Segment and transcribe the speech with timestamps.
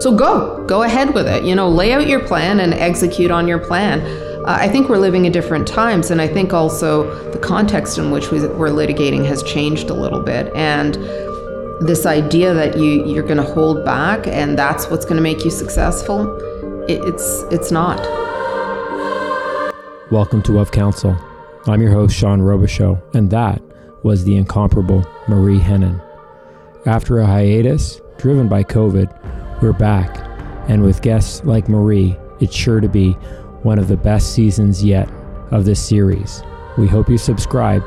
[0.00, 1.42] So go, go ahead with it.
[1.42, 4.00] You know, lay out your plan and execute on your plan.
[4.46, 8.12] Uh, I think we're living in different times, and I think also the context in
[8.12, 10.54] which we, we're litigating has changed a little bit.
[10.54, 10.94] And
[11.80, 15.44] this idea that you you're going to hold back and that's what's going to make
[15.44, 16.32] you successful,
[16.84, 17.98] it, it's it's not.
[20.12, 21.16] Welcome to Of Counsel.
[21.66, 23.60] I'm your host Sean Robichaud, and that
[24.04, 26.00] was the incomparable Marie Henein.
[26.86, 30.16] After a hiatus driven by COVID, we're back,
[30.68, 33.12] and with guests like Marie, it's sure to be
[33.62, 35.10] one of the best seasons yet
[35.50, 36.42] of this series.
[36.76, 37.82] We hope you subscribe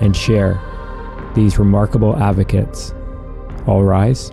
[0.00, 0.58] and share
[1.34, 2.94] these remarkable advocates.
[3.66, 4.32] All rise.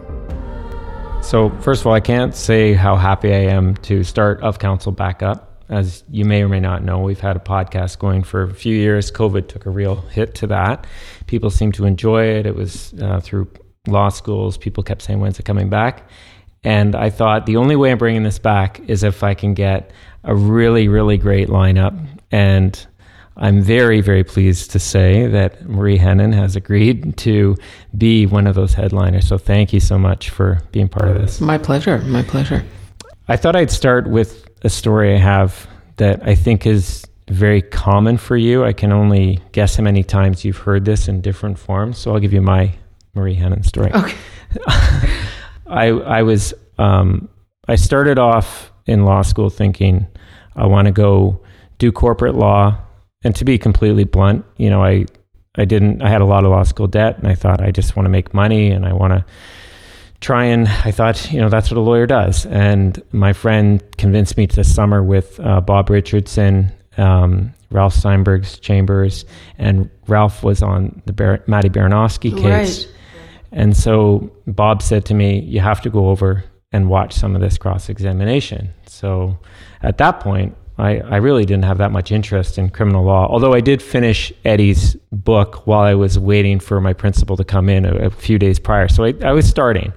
[1.21, 4.93] So, first of all, I can't say how happy I am to start Of Counsel
[4.93, 5.65] back up.
[5.67, 8.73] As you may or may not know, we've had a podcast going for a few
[8.73, 9.11] years.
[9.11, 10.87] COVID took a real hit to that.
[11.25, 12.45] People seemed to enjoy it.
[12.45, 13.51] It was uh, through
[13.87, 14.57] law schools.
[14.57, 16.09] People kept saying, When's it coming back?
[16.63, 19.91] And I thought the only way I'm bringing this back is if I can get
[20.23, 21.97] a really, really great lineup.
[22.31, 22.85] And
[23.37, 27.55] I'm very, very pleased to say that Marie Henein has agreed to
[27.97, 29.27] be one of those headliners.
[29.27, 31.39] So thank you so much for being part of this.
[31.39, 31.99] My pleasure.
[31.99, 32.63] My pleasure.
[33.27, 38.17] I thought I'd start with a story I have that I think is very common
[38.17, 38.63] for you.
[38.63, 41.97] I can only guess how many times you've heard this in different forms.
[41.97, 42.73] So I'll give you my
[43.13, 43.91] Marie Henein story.
[43.93, 44.15] Okay.
[45.69, 47.29] I I was um,
[47.67, 50.07] I started off in law school thinking
[50.55, 51.41] I want to go
[51.77, 52.77] do corporate law,
[53.23, 55.05] and to be completely blunt, you know, I
[55.55, 57.95] I didn't I had a lot of law school debt, and I thought I just
[57.95, 59.25] want to make money, and I want to
[60.19, 64.37] try and I thought you know that's what a lawyer does, and my friend convinced
[64.37, 66.71] me to summer with uh, Bob Richardson.
[66.97, 69.25] Um, Ralph Steinberg's chambers,
[69.57, 72.85] and Ralph was on the Bar- Maddie Baranowski case.
[72.85, 72.96] Right.
[73.51, 77.41] And so Bob said to me, You have to go over and watch some of
[77.41, 78.73] this cross examination.
[78.85, 79.37] So
[79.81, 83.53] at that point, I, I really didn't have that much interest in criminal law, although
[83.53, 87.85] I did finish Eddie's book while I was waiting for my principal to come in
[87.85, 88.87] a, a few days prior.
[88.87, 89.91] So I, I was starting.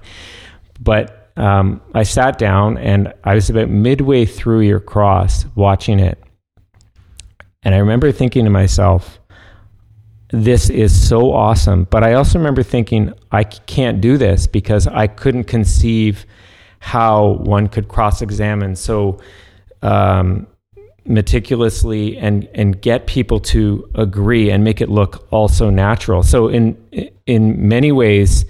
[0.79, 6.17] But um, I sat down and I was about midway through your cross watching it.
[7.63, 9.19] And I remember thinking to myself,
[10.31, 11.85] this is so awesome.
[11.85, 16.25] But I also remember thinking, I can't do this because I couldn't conceive
[16.79, 19.19] how one could cross examine so
[19.81, 20.47] um,
[21.05, 26.23] meticulously and, and get people to agree and make it look also natural.
[26.23, 26.77] So, in,
[27.25, 28.45] in many ways,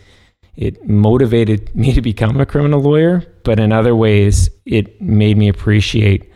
[0.56, 5.48] it motivated me to become a criminal lawyer, but in other ways, it made me
[5.48, 6.32] appreciate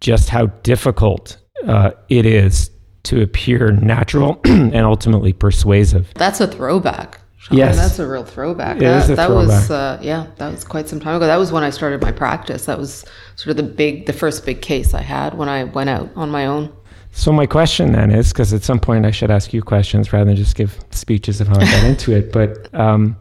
[0.00, 2.70] just how difficult uh, it is
[3.06, 6.12] to appear natural and ultimately persuasive.
[6.14, 7.20] That's a throwback.
[7.38, 7.58] Sean.
[7.58, 7.76] Yes.
[7.76, 8.78] that's a real throwback.
[8.78, 10.00] It that is a that was throwback.
[10.00, 11.26] uh, yeah, that was quite some time ago.
[11.26, 12.66] That was when I started my practice.
[12.66, 13.04] That was
[13.36, 16.30] sort of the big, the first big case I had when I went out on
[16.30, 16.74] my own.
[17.12, 20.26] So my question then is, because at some point I should ask you questions rather
[20.26, 22.32] than just give speeches of how I got into it.
[22.32, 23.16] But um,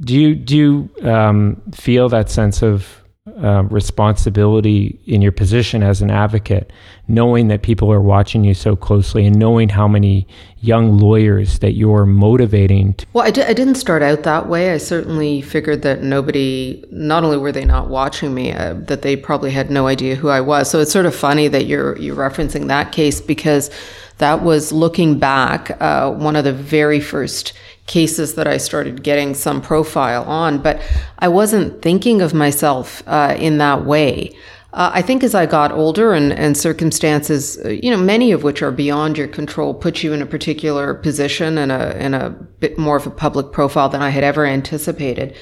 [0.00, 3.02] do you do you um, feel that sense of
[3.42, 6.72] uh, responsibility in your position as an advocate,
[7.08, 10.26] knowing that people are watching you so closely and knowing how many
[10.60, 12.94] young lawyers that you're motivating?
[12.94, 14.72] To- Well, I, didn't start out that way.
[14.72, 19.16] I certainly figured that nobody, not only were they not watching me, uh, that they
[19.16, 20.70] probably had no idea who I was.
[20.70, 23.70] So it's sort of funny that you're you're referencing that case because
[24.18, 27.52] that was looking back uh, one of the very first
[27.86, 30.80] cases that I started getting some profile on, but
[31.20, 34.36] I wasn't thinking of myself uh, in that way.
[34.72, 38.42] Uh, I think as I got older and, and circumstances, uh, you know, many of
[38.42, 42.30] which are beyond your control, put you in a particular position and a, and a
[42.60, 45.34] bit more of a public profile than I had ever anticipated.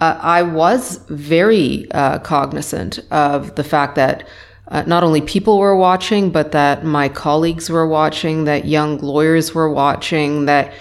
[0.00, 4.26] Uh, I was very uh, cognizant of the fact that
[4.68, 9.54] uh, not only people were watching, but that my colleagues were watching, that young lawyers
[9.54, 10.72] were watching, that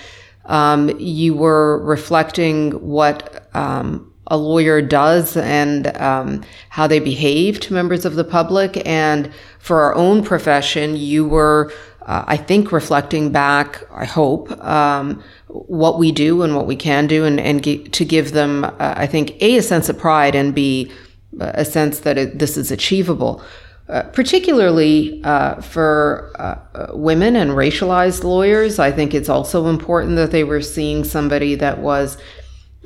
[0.52, 7.74] um, you were reflecting what um, a lawyer does and um, how they behave to
[7.74, 8.86] members of the public.
[8.86, 11.72] And for our own profession, you were,
[12.02, 17.08] uh, I think, reflecting back, I hope, um, what we do and what we can
[17.08, 20.54] do, and, and to give them, uh, I think, A, a sense of pride, and
[20.54, 20.92] B,
[21.40, 23.42] a sense that it, this is achievable.
[23.92, 30.16] Uh, particularly uh, for uh, uh, women and racialized lawyers, I think it's also important
[30.16, 32.18] that they were seeing somebody that was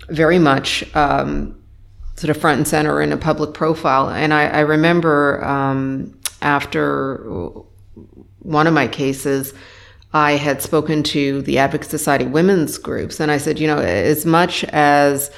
[0.09, 1.61] very much um,
[2.15, 4.09] sort of front and center in a public profile.
[4.09, 7.17] And I, I remember um, after
[8.39, 9.53] one of my cases,
[10.11, 14.25] I had spoken to the Advocate Society women's groups, and I said, you know, as
[14.25, 15.29] much as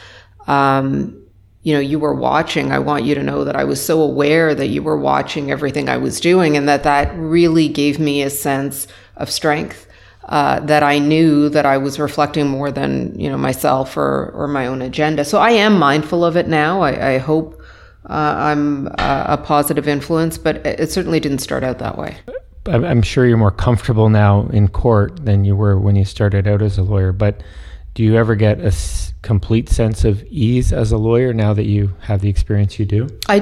[0.47, 1.26] um,
[1.67, 4.55] you know you were watching i want you to know that i was so aware
[4.55, 8.29] that you were watching everything i was doing and that that really gave me a
[8.29, 8.87] sense
[9.17, 9.83] of strength
[10.29, 14.49] uh, that I knew that I was reflecting more than you know myself or or
[14.49, 15.23] my own agenda.
[15.23, 16.81] So I am mindful of it now.
[16.81, 17.61] I, I hope
[18.09, 22.17] uh, I'm a positive influence, but it certainly didn't start out that way.
[22.65, 26.61] I'm sure you're more comfortable now in court than you were when you started out
[26.61, 27.13] as a lawyer.
[27.13, 27.41] But
[27.97, 28.71] do you ever get a
[29.23, 33.09] complete sense of ease as a lawyer now that you have the experience you do?
[33.27, 33.39] I,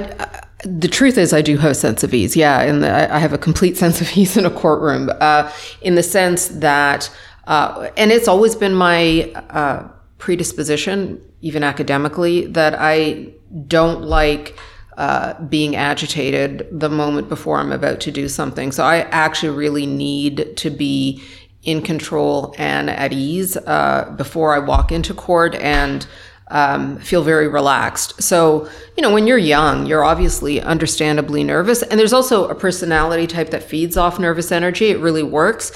[0.64, 2.34] the truth is, I do have a sense of ease.
[2.34, 6.02] Yeah, and I have a complete sense of ease in a courtroom, uh, in the
[6.02, 7.14] sense that,
[7.46, 9.86] uh, and it's always been my uh,
[10.16, 13.34] predisposition, even academically, that I
[13.68, 14.58] don't like.
[14.96, 18.72] Uh, being agitated the moment before I'm about to do something.
[18.72, 21.22] So I actually really need to be
[21.66, 26.06] in control and at ease uh, before I walk into court and
[26.48, 28.22] um, feel very relaxed.
[28.22, 31.82] So, you know, when you're young, you're obviously understandably nervous.
[31.82, 34.86] And there's also a personality type that feeds off nervous energy.
[34.90, 35.72] It really works.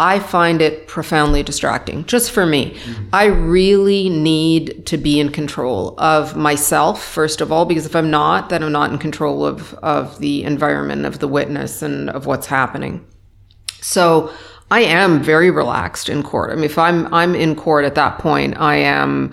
[0.00, 2.72] I find it profoundly distracting, just for me.
[2.72, 3.08] Mm-hmm.
[3.12, 8.10] I really need to be in control of myself, first of all, because if I'm
[8.10, 12.26] not, then I'm not in control of, of the environment, of the witness, and of
[12.26, 13.06] what's happening.
[13.80, 14.32] So
[14.74, 16.50] I am very relaxed in court.
[16.50, 19.32] I mean, if I'm I'm in court at that point, I am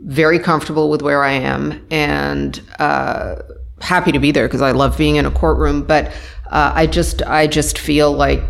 [0.00, 3.36] very comfortable with where I am and uh,
[3.80, 5.84] happy to be there because I love being in a courtroom.
[5.84, 6.08] But
[6.50, 8.44] uh, I just I just feel like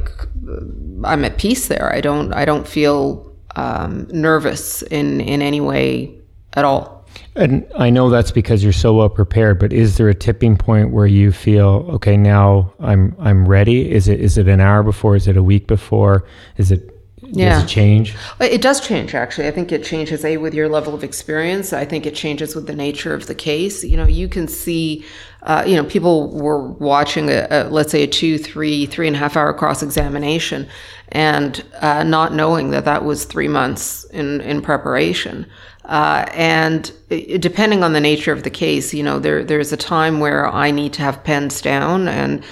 [1.05, 1.95] I'm at peace there.
[1.95, 6.19] I don't I don't feel um, nervous in in any way
[6.55, 7.04] at all.
[7.37, 10.91] And I know that's because you're so well prepared, but is there a tipping point
[10.91, 13.91] where you feel, okay, now I'm I'm ready?
[13.91, 15.17] Is it is it an hour before?
[15.17, 16.25] Is it a week before?
[16.59, 16.91] Is it
[17.23, 17.55] yeah.
[17.55, 18.15] does it change?
[18.41, 19.49] It does change actually.
[19.49, 21.73] I think it changes a with your level of experience.
[21.73, 23.83] I think it changes with the nature of the case.
[23.83, 25.05] You know, you can see
[25.45, 29.15] uh, you know, people were watching a, a, let's say a two, three, three and
[29.15, 30.67] a half hour cross examination,
[31.09, 35.47] and uh, not knowing that that was three months in in preparation.
[35.85, 36.93] Uh, and
[37.41, 40.71] depending on the nature of the case, you know, there there's a time where I
[40.71, 42.43] need to have pens down, and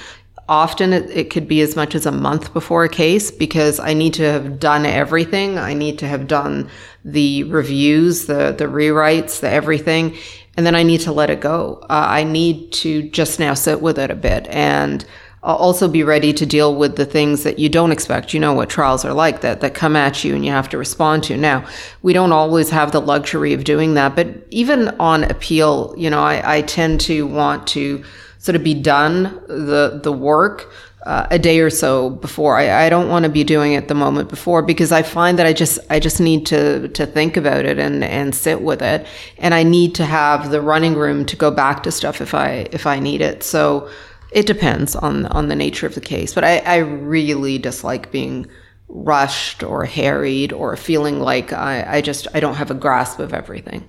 [0.49, 3.95] often it, it could be as much as a month before a case because I
[3.95, 5.59] need to have done everything.
[5.59, 6.69] I need to have done
[7.05, 10.17] the reviews, the the rewrites, the everything,
[10.57, 11.79] and then I need to let it go.
[11.85, 15.07] Uh, I need to just now sit with it a bit and
[15.43, 18.33] also be ready to deal with the things that you don't expect.
[18.33, 20.79] You know what trials are like that that come at you and you have to
[20.79, 21.37] respond to.
[21.37, 21.67] Now,
[22.03, 26.23] we don't always have the luxury of doing that, but even on appeal, you know,
[26.23, 28.05] I, I tend to want to
[28.39, 30.73] sort of be done the the work
[31.05, 32.57] uh, a day or so before.
[32.57, 35.47] I, I don't want to be doing it the moment before because I find that
[35.47, 39.07] I just I just need to to think about it and and sit with it,
[39.39, 42.69] and I need to have the running room to go back to stuff if I
[42.71, 43.43] if I need it.
[43.43, 43.91] So
[44.33, 48.47] it depends on on the nature of the case, but I, I really dislike being
[48.89, 53.33] rushed or harried or feeling like I, I just I don't have a grasp of
[53.33, 53.89] everything.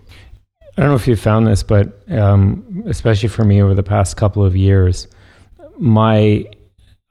[0.77, 4.17] I don't know if you found this, but um, especially for me over the past
[4.17, 5.07] couple of years,
[5.77, 6.45] my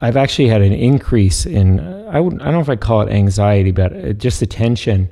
[0.01, 3.09] I've actually had an increase in I would I don't know if I call it
[3.09, 5.11] anxiety, but uh, just attention,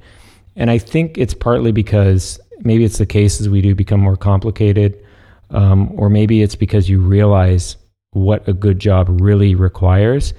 [0.56, 5.04] and I think it's partly because maybe it's the cases we do become more complicated,
[5.50, 7.78] um, or maybe it's because you realize
[8.12, 10.34] what a good job really requires,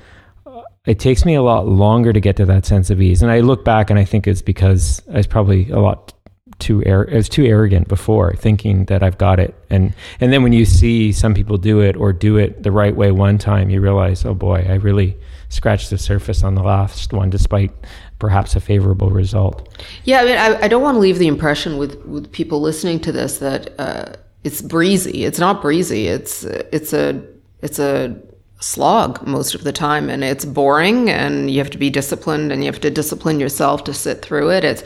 [0.86, 3.22] it takes me a lot longer to get to that sense of ease.
[3.22, 6.12] And I look back and I think it's because I was probably a lot
[6.58, 9.54] too ar- I was too arrogant before, thinking that I've got it.
[9.70, 12.94] And and then when you see some people do it or do it the right
[12.94, 15.16] way one time, you realize, oh boy, I really
[15.48, 17.70] scratched the surface on the last one, despite
[18.18, 19.68] perhaps a favorable result.
[20.04, 23.00] Yeah, I mean, I, I don't want to leave the impression with with people listening
[23.00, 24.12] to this that uh,
[24.44, 25.24] it's breezy.
[25.24, 26.08] It's not breezy.
[26.08, 27.22] It's it's a
[27.62, 28.16] it's a
[28.60, 32.62] slog most of the time and it's boring and you have to be disciplined and
[32.62, 34.64] you have to discipline yourself to sit through it.
[34.64, 34.84] It's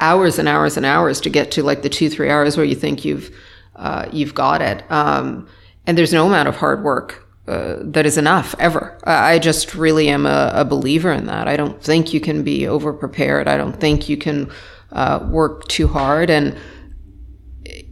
[0.00, 2.74] hours and hours and hours to get to like the two three hours where you
[2.74, 3.34] think you've
[3.74, 4.90] uh, you've got it.
[4.90, 5.48] Um,
[5.86, 8.98] and there's no amount of hard work uh, that is enough ever.
[9.04, 11.46] I just really am a, a, believer in that.
[11.46, 14.50] I don't think you can be over prepared i don't think you can
[14.92, 16.30] uh, work too hard.
[16.30, 16.56] And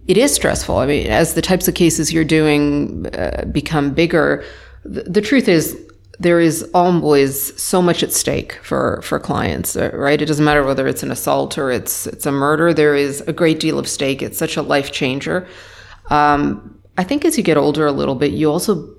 [0.07, 0.77] it is stressful.
[0.77, 4.45] I mean, as the types of cases you're doing uh, become bigger,
[4.85, 5.81] the, truth is
[6.19, 10.21] there is always so much at stake for for clients, uh, right?
[10.21, 12.75] It doesn't matter whether it's an assault or it's it's a murder.
[12.75, 14.23] There is a great deal of stake.
[14.23, 15.49] It's such a life changer.
[16.11, 18.95] Um, I think as you get older a little bit, you also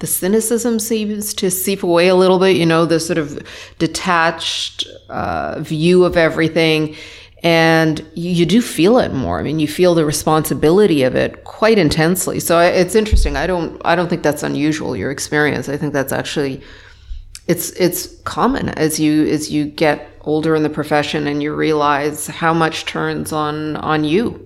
[0.00, 2.56] the cynicism seems to seep away a little bit.
[2.56, 3.38] You know, the sort of
[3.78, 6.96] detached uh, view of everything
[7.44, 9.38] and you, you, do feel it more.
[9.38, 12.40] I mean, you feel the responsibility of it quite intensely.
[12.40, 13.36] So it's interesting.
[13.36, 15.68] I don't I don't think that's unusual your experience.
[15.68, 16.62] I think that's actually
[17.46, 22.26] it's it's common as you as you get older in the profession and you realize
[22.26, 24.40] how much turns on on you.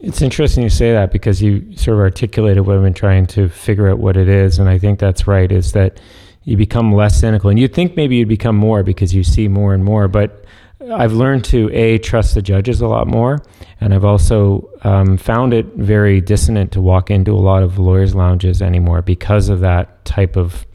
[0.00, 3.48] It's interesting you say that because you sort of articulated what I've been trying to
[3.48, 5.52] figure out what it is, and I think that's right.
[5.52, 6.00] Is that
[6.44, 9.72] you become less cynical, and you think maybe you'd become more because you see more
[9.72, 10.39] and more, but
[10.80, 13.42] I've learned to a trust the judges a lot more,
[13.80, 18.14] and I've also um, found it very dissonant to walk into a lot of lawyers'
[18.14, 20.66] lounges anymore because of that type of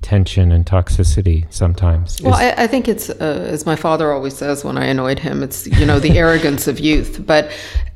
[0.00, 2.22] tension and toxicity sometimes.
[2.22, 5.42] Well, I, I, think it's uh, as my father always says when I annoyed him.
[5.42, 7.50] It's you know the arrogance of youth, but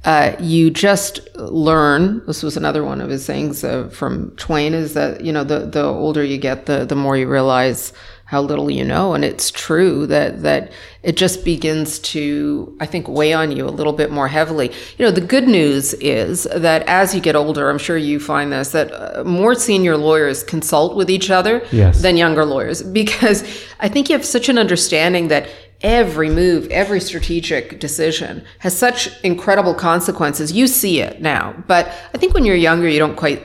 [0.05, 2.25] uh, you just learn.
[2.27, 5.61] This was another one of his sayings uh, from Twain: is that you know the
[5.61, 7.93] the older you get, the the more you realize
[8.33, 9.13] how little you know.
[9.13, 10.73] And it's true that that
[11.03, 14.73] it just begins to, I think, weigh on you a little bit more heavily.
[14.97, 18.51] You know, the good news is that as you get older, I'm sure you find
[18.51, 22.01] this that uh, more senior lawyers consult with each other yes.
[22.01, 23.43] than younger lawyers because
[23.81, 25.47] I think you have such an understanding that
[25.83, 30.53] every move, every strategic decision has such incredible consequences.
[30.53, 33.43] You see it now, but I think when you're younger, you don't quite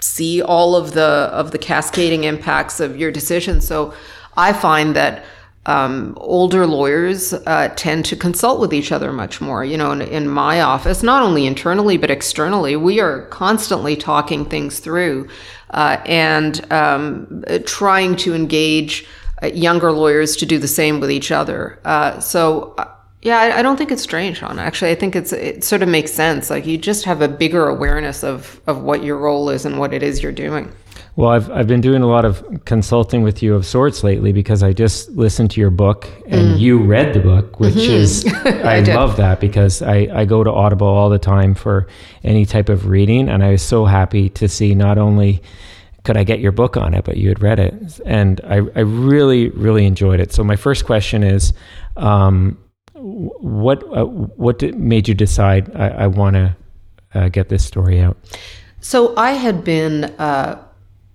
[0.00, 3.66] see all of the of the cascading impacts of your decisions.
[3.66, 3.94] So
[4.38, 5.24] I find that
[5.66, 9.64] um, older lawyers uh, tend to consult with each other much more.
[9.64, 14.46] You know, in, in, my office, not only internally but externally, we are constantly talking
[14.46, 15.28] things through
[15.70, 19.06] uh, and um, trying to engage
[19.42, 21.78] uh, younger lawyers to do the same with each other.
[21.84, 22.74] Uh, so.
[22.78, 22.88] Uh,
[23.20, 24.60] yeah, I, don't think it's strange, Sean.
[24.60, 26.50] Actually, I think it's it sort of makes sense.
[26.50, 29.92] Like you just have a bigger awareness of of what your role is and what
[29.92, 30.72] it is you're doing.
[31.18, 34.62] Well, I've I've been doing a lot of consulting with you of sorts lately because
[34.62, 36.60] I just listened to your book and mm.
[36.60, 37.90] you read the book, which mm-hmm.
[37.90, 41.88] is I, I love that because I, I go to Audible all the time for
[42.22, 45.42] any type of reading and I was so happy to see not only
[46.04, 48.00] could I get your book on it, but you had read it.
[48.06, 50.32] And I, I really, really enjoyed it.
[50.32, 51.52] So my first question is
[51.96, 52.56] um,
[52.94, 56.56] what uh, what made you decide I, I want to
[57.12, 58.16] uh, get this story out?
[58.80, 60.62] So I had been uh,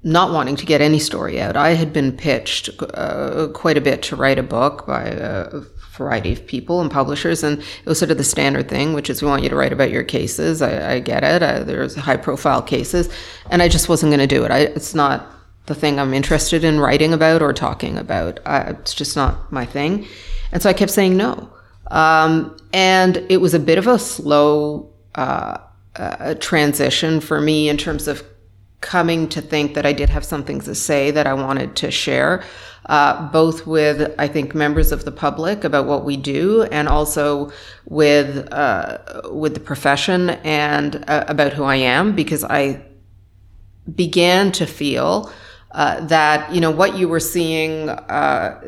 [0.03, 1.55] not wanting to get any story out.
[1.55, 5.61] I had been pitched uh, quite a bit to write a book by a
[5.93, 9.21] variety of people and publishers, and it was sort of the standard thing, which is
[9.21, 10.61] we want you to write about your cases.
[10.61, 11.41] I, I get it.
[11.41, 13.09] I, there's high profile cases,
[13.49, 14.51] and I just wasn't going to do it.
[14.51, 15.25] I, it's not
[15.67, 18.39] the thing I'm interested in writing about or talking about.
[18.45, 20.05] it's just not my thing,
[20.51, 21.49] and so I kept saying no.
[21.91, 25.59] Um, and it was a bit of a slow uh,
[25.95, 28.23] uh, transition for me in terms of
[28.83, 32.43] coming to think that I did have something to say that I wanted to share,
[32.85, 37.51] uh, both with, I think, members of the public about what we do and also
[37.85, 38.97] with, uh,
[39.31, 42.83] with the profession and uh, about who I am, because I
[43.95, 45.31] began to feel
[45.71, 48.61] uh, that, you know, what you were seeing uh,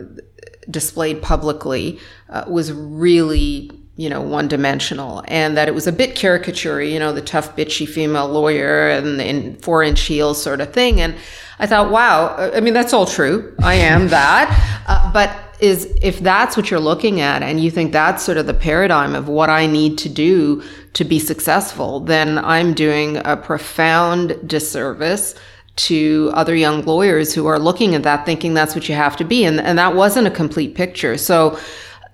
[0.69, 6.15] displayed publicly uh, was really you know, one dimensional and that it was a bit
[6.15, 10.73] caricature, you know, the tough, bitchy female lawyer and in four inch heels sort of
[10.73, 10.99] thing.
[10.99, 11.15] And
[11.59, 13.55] I thought, wow, I mean, that's all true.
[13.63, 14.83] I am that.
[14.87, 18.45] Uh, but is if that's what you're looking at and you think that's sort of
[18.45, 20.61] the paradigm of what I need to do
[20.93, 25.35] to be successful, then I'm doing a profound disservice
[25.77, 29.23] to other young lawyers who are looking at that thinking that's what you have to
[29.23, 29.45] be.
[29.45, 31.17] And, and that wasn't a complete picture.
[31.17, 31.57] So,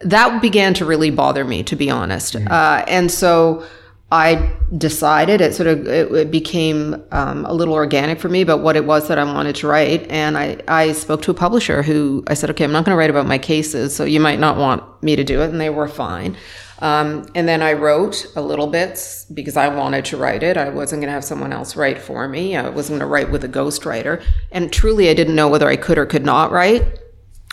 [0.03, 2.33] that began to really bother me, to be honest.
[2.33, 2.47] Mm-hmm.
[2.49, 3.65] Uh, and so
[4.11, 8.59] I decided it sort of it, it became um, a little organic for me about
[8.59, 10.05] what it was that I wanted to write.
[10.09, 12.99] And I, I spoke to a publisher who I said, okay, I'm not going to
[12.99, 15.49] write about my cases, so you might not want me to do it.
[15.49, 16.35] And they were fine.
[16.79, 20.57] Um, and then I wrote a little bit because I wanted to write it.
[20.57, 22.57] I wasn't going to have someone else write for me.
[22.57, 24.21] I wasn't going to write with a ghostwriter.
[24.51, 26.99] And truly, I didn't know whether I could or could not write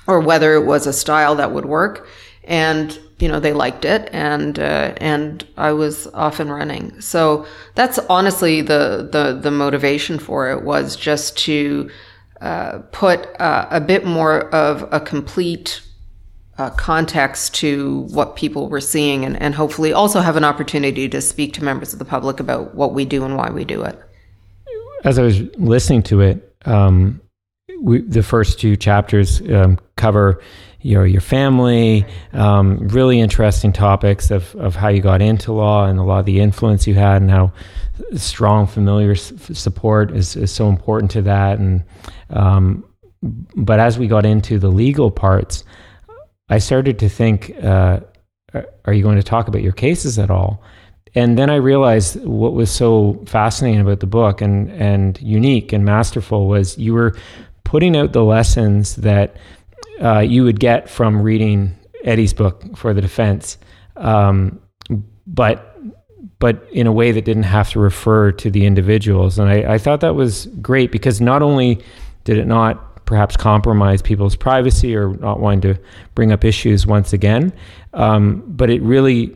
[0.07, 2.09] or whether it was a style that would work
[2.49, 7.00] and you know they liked it and uh, and I was off and running.
[7.00, 11.90] So that's honestly the the the motivation for it was just to
[12.40, 15.83] uh, put uh, a bit more of a complete
[16.57, 21.21] uh, context to what people were seeing and, and hopefully also have an opportunity to
[21.21, 23.99] speak to members of the public about what we do and why we do it.
[25.05, 27.21] As I was listening to it, um,
[27.81, 30.43] we, the first two chapters um, cover
[30.80, 35.99] your your family, um, really interesting topics of, of how you got into law and
[35.99, 37.52] a lot of the influence you had and how
[38.14, 41.58] strong familiar s- support is, is so important to that.
[41.58, 41.85] And
[42.30, 42.85] um,
[43.56, 45.64] but as we got into the legal parts,
[46.49, 48.00] I started to think uh,
[48.85, 50.62] are you going to talk about your cases at all?
[51.14, 55.85] And then I realized what was so fascinating about the book and, and unique and
[55.85, 57.16] masterful was you were
[57.64, 59.37] putting out the lessons that
[60.02, 63.59] uh, you would get from reading Eddie's book for the defense,
[63.97, 64.61] um,
[65.26, 65.64] but
[66.38, 69.38] but in a way that didn't have to refer to the individuals.
[69.38, 71.83] And I, I thought that was great because not only
[72.25, 75.81] did it not perhaps compromise people's privacy or not wanting to
[76.14, 77.52] bring up issues once again,
[77.95, 79.35] um, but it really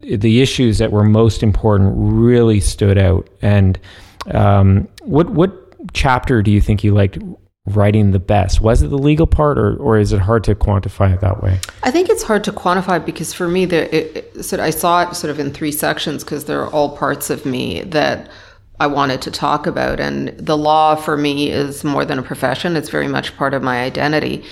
[0.00, 3.28] the issues that were most important really stood out.
[3.42, 3.78] And
[4.30, 5.52] um, what what
[5.92, 7.18] chapter do you think you liked
[7.66, 8.60] writing the best?
[8.60, 11.60] Was it the legal part, or, or is it hard to quantify it that way?
[11.82, 15.08] I think it's hard to quantify because for me, the, it, it, so I saw
[15.08, 18.30] it sort of in three sections because they're all parts of me that
[18.80, 20.00] I wanted to talk about.
[20.00, 23.62] And the law for me is more than a profession, it's very much part of
[23.62, 24.44] my identity.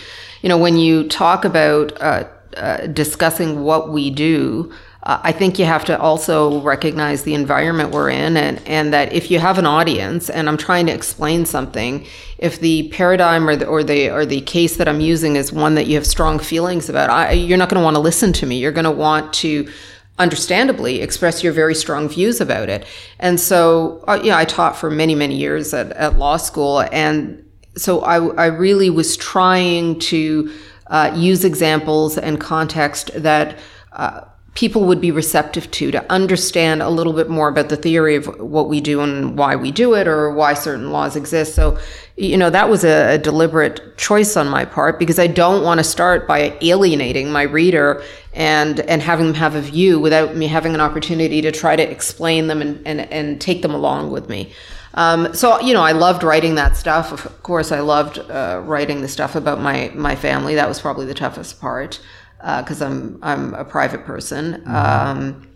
[0.43, 5.59] You know, when you talk about uh, uh, discussing what we do, uh, I think
[5.59, 9.59] you have to also recognize the environment we're in and, and that if you have
[9.59, 12.07] an audience and I'm trying to explain something,
[12.39, 15.75] if the paradigm or the, or the, or the case that I'm using is one
[15.77, 18.47] that you have strong feelings about, I, you're not going to want to listen to
[18.47, 18.59] me.
[18.59, 19.71] You're going to want to
[20.19, 22.85] understandably express your very strong views about it.
[23.19, 26.81] And so, uh, yeah, I taught for many, many years at, at law school.
[26.93, 27.43] And
[27.75, 30.53] so I, I really was trying to
[30.89, 33.59] uh, use examples and context that
[33.93, 34.23] uh,
[34.55, 38.27] people would be receptive to to understand a little bit more about the theory of
[38.41, 41.79] what we do and why we do it or why certain laws exist so
[42.17, 45.79] you know that was a, a deliberate choice on my part because i don't want
[45.79, 48.03] to start by alienating my reader
[48.35, 51.89] and and having them have a view without me having an opportunity to try to
[51.89, 54.53] explain them and and, and take them along with me
[54.95, 57.13] um, so you know, I loved writing that stuff.
[57.13, 60.57] Of course, I loved uh, writing the stuff about my my family.
[60.57, 62.01] That was probably the toughest part
[62.41, 64.55] because uh, I'm I'm a private person.
[64.55, 64.77] Mm-hmm.
[64.77, 65.47] Um,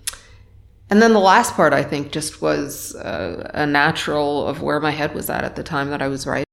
[0.91, 4.91] and then the last part, I think, just was uh, a natural of where my
[4.91, 6.45] head was at at the time that I was writing.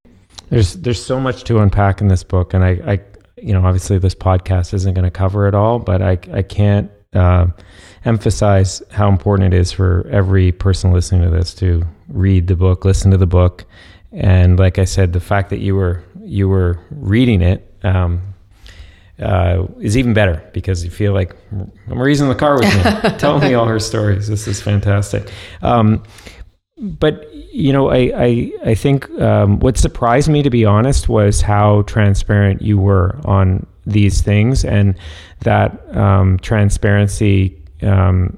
[0.49, 2.99] There's there's so much to unpack in this book, and I, I
[3.37, 6.89] you know obviously this podcast isn't going to cover it all, but I I can't
[7.13, 7.47] uh,
[8.05, 12.85] emphasize how important it is for every person listening to this to read the book,
[12.85, 13.65] listen to the book,
[14.11, 18.30] and like I said, the fact that you were you were reading it um,
[19.21, 21.35] uh, is even better because you feel like
[21.87, 24.27] Marie's in the car with me, telling me all her stories.
[24.27, 25.29] This is fantastic.
[25.61, 26.03] Um,
[26.77, 31.41] but you know, I I, I think um, what surprised me, to be honest, was
[31.41, 34.97] how transparent you were on these things, and
[35.41, 38.37] that um, transparency um,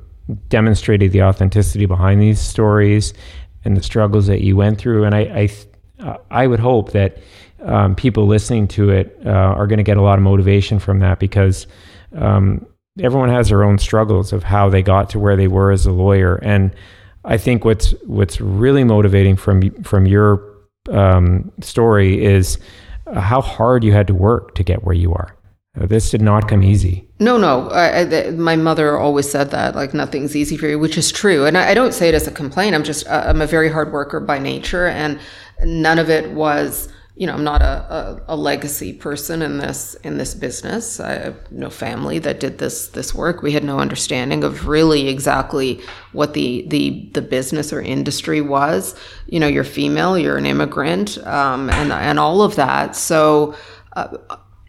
[0.49, 3.13] demonstrated the authenticity behind these stories
[3.65, 5.05] and the struggles that you went through.
[5.05, 5.49] And I
[5.99, 7.17] I, I would hope that
[7.63, 10.99] um, people listening to it uh, are going to get a lot of motivation from
[10.99, 11.67] that because
[12.15, 12.65] um,
[12.99, 15.91] everyone has their own struggles of how they got to where they were as a
[15.91, 16.35] lawyer.
[16.35, 16.73] And
[17.25, 20.43] I think what's what's really motivating from from your
[20.91, 22.57] um, story is
[23.13, 25.35] how hard you had to work to get where you are.
[25.79, 27.07] Uh, this did not come easy.
[27.19, 27.69] No, no.
[27.69, 31.45] I, I, my mother always said that, like nothing's easy for you, which is true.
[31.45, 32.75] And I, I don't say it as a complaint.
[32.75, 35.19] I'm just, uh, I'm a very hard worker by nature, and
[35.63, 39.93] none of it was you know, I'm not a, a, a, legacy person in this
[40.03, 40.99] in this business.
[40.99, 43.43] I have no family that did this this work.
[43.43, 45.79] We had no understanding of really exactly
[46.11, 48.95] what the the the business or industry was.
[49.27, 52.95] You know, you're female, you're an immigrant, um, and and all of that.
[52.95, 53.55] So.
[53.95, 54.17] Uh,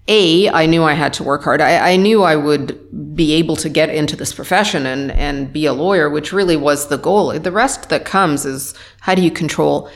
[0.06, 1.62] a, I knew I had to work hard.
[1.62, 5.64] I, I, knew I would be able to get into this profession and, and be
[5.64, 7.32] a lawyer, which really was the goal.
[7.38, 9.90] The rest that comes is how do you control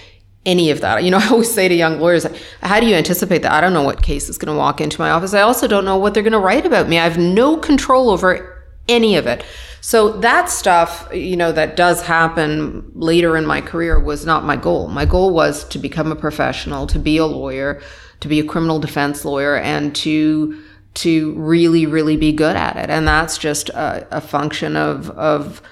[0.48, 1.04] any of that.
[1.04, 2.26] You know, I always say to young lawyers,
[2.62, 3.52] how do you anticipate that?
[3.52, 5.34] I don't know what case is going to walk into my office.
[5.34, 6.98] I also don't know what they're going to write about me.
[6.98, 9.44] I have no control over any of it.
[9.80, 14.56] So that stuff, you know, that does happen later in my career was not my
[14.56, 14.88] goal.
[14.88, 17.80] My goal was to become a professional, to be a lawyer,
[18.20, 20.60] to be a criminal defense lawyer and to
[20.94, 22.90] to really really be good at it.
[22.90, 25.62] And that's just a, a function of of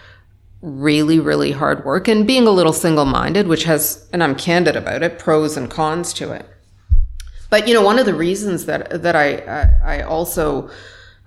[0.63, 4.77] really, really hard work and being a little single minded, which has, and I'm candid
[4.77, 6.49] about it, pros and cons to it.
[7.51, 10.71] But you know, one of the reasons that that I I, I also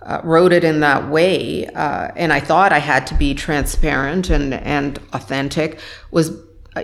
[0.02, 4.30] uh, wrote it in that way, uh, and I thought I had to be transparent
[4.30, 5.80] and and authentic,
[6.12, 6.32] was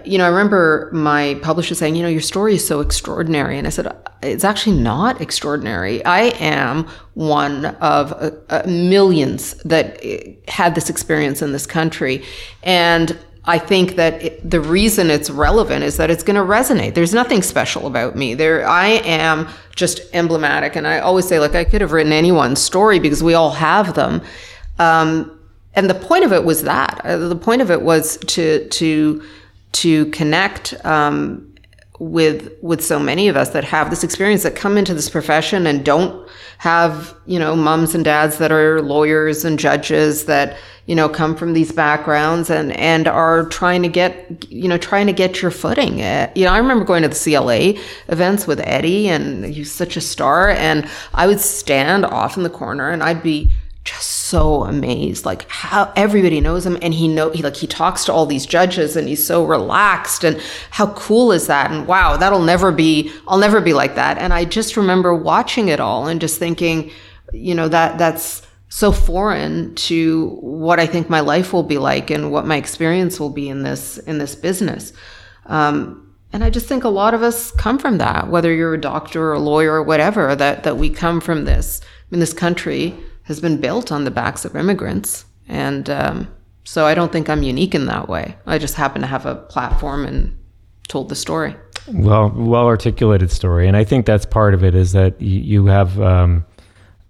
[0.04, 3.58] you know, I remember my publisher saying, you know, your story is so extraordinary.
[3.58, 6.04] And I said, it's actually not extraordinary.
[6.06, 12.24] I am one of uh, uh, millions that uh, had this experience in this country.
[12.64, 16.96] And I think that it, the reason it's relevant is that it's going to resonate.
[16.96, 18.34] There's nothing special about me.
[18.34, 20.76] There, I am just emblematic.
[20.76, 23.94] And I always say, like, I could have written anyone's story because we all have
[23.94, 24.22] them.
[24.80, 25.40] Um,
[25.76, 27.02] and the point of it was that.
[27.04, 29.22] Uh, the point of it was to to
[29.76, 31.54] to connect um,
[32.00, 35.68] with with so many of us that have this experience that come into this profession
[35.68, 40.96] and don't have you know moms and dads that are lawyers and judges that you
[40.96, 45.14] know come from these backgrounds and and are trying to get you know trying to
[45.14, 46.02] get your footing.
[46.02, 47.74] Uh, you know i remember going to the cla
[48.08, 52.50] events with eddie and he's such a star and i would stand off in the
[52.50, 53.52] corner and i'd be
[53.86, 58.04] just so amazed like how everybody knows him and he know he like he talks
[58.04, 62.17] to all these judges and he's so relaxed and how cool is that and wow
[62.17, 64.17] that'll never be I'll never be like that.
[64.17, 66.91] And I just remember watching it all and just thinking
[67.32, 72.10] you know that that's so foreign to what I think my life will be like
[72.10, 74.93] and what my experience will be in this in this business.
[75.45, 76.02] Um,
[76.34, 79.30] and I just think a lot of us come from that whether you're a doctor
[79.30, 82.95] or a lawyer or whatever that that we come from this in this country
[83.26, 85.26] has been built on the backs of immigrants.
[85.48, 86.28] And um,
[86.64, 88.36] so I don't think I'm unique in that way.
[88.46, 90.38] I just happen to have a platform and
[90.88, 91.56] told the story.
[91.88, 93.68] Well, well articulated story.
[93.68, 96.46] And I think that's part of it is that you, you have um,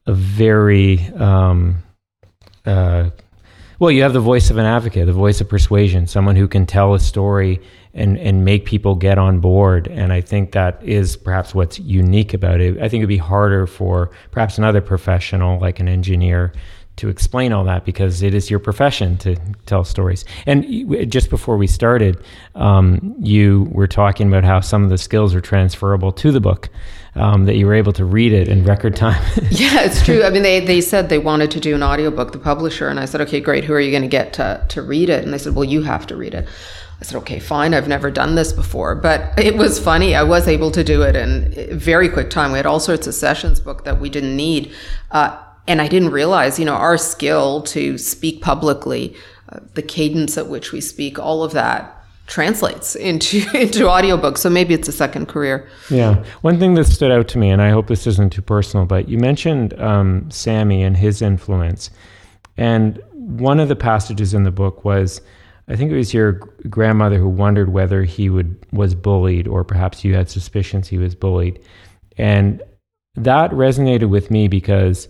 [0.06, 1.84] a very, um,
[2.66, 3.10] uh,
[3.80, 6.66] well, you have the voice of an advocate, the voice of persuasion, someone who can
[6.66, 7.62] tell a story
[7.96, 9.88] and and make people get on board.
[9.88, 12.78] And I think that is perhaps what's unique about it.
[12.78, 16.54] I think it'd be harder for perhaps another professional like an engineer
[16.98, 20.24] to explain all that because it is your profession to tell stories.
[20.46, 22.24] And just before we started,
[22.56, 26.70] um, you were talking about how some of the skills are transferable to the book.
[27.18, 29.24] Um, that you were able to read it in record time.
[29.50, 30.22] yeah, it's true.
[30.24, 33.06] I mean, they, they said they wanted to do an audiobook, the publisher, and I
[33.06, 33.64] said, okay, great.
[33.64, 35.24] Who are you going to get to, to read it?
[35.24, 36.46] And they said, well, you have to read it.
[37.00, 37.74] I said, okay, fine.
[37.74, 40.16] I've never done this before, but it was funny.
[40.16, 42.52] I was able to do it in very quick time.
[42.52, 44.74] We had all sorts of sessions booked that we didn't need.
[45.12, 49.16] Uh, and I didn't realize, you know, our skill to speak publicly,
[49.50, 51.92] uh, the cadence at which we speak, all of that
[52.28, 54.40] translates into into audiobooks.
[54.40, 55.68] So maybe it's a second career.
[55.90, 56.24] Yeah.
[56.42, 59.10] One thing that stood out to me, and I hope this isn't too personal, but
[59.10, 61.90] you mentioned um, Sammy and his influence.
[62.58, 65.22] And one of the passages in the book was
[65.68, 66.34] I think it was your
[66.70, 71.16] grandmother who wondered whether he would was bullied, or perhaps you had suspicions he was
[71.16, 71.60] bullied,
[72.18, 72.62] and
[73.16, 75.08] that resonated with me because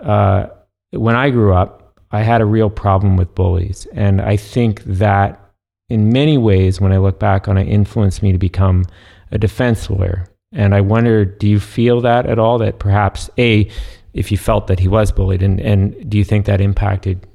[0.00, 0.46] uh,
[0.90, 5.40] when I grew up, I had a real problem with bullies, and I think that
[5.88, 8.84] in many ways, when I look back on it, influenced me to become
[9.30, 10.26] a defense lawyer.
[10.52, 12.58] And I wonder, do you feel that at all?
[12.58, 13.68] That perhaps a,
[14.12, 17.26] if you felt that he was bullied, and and do you think that impacted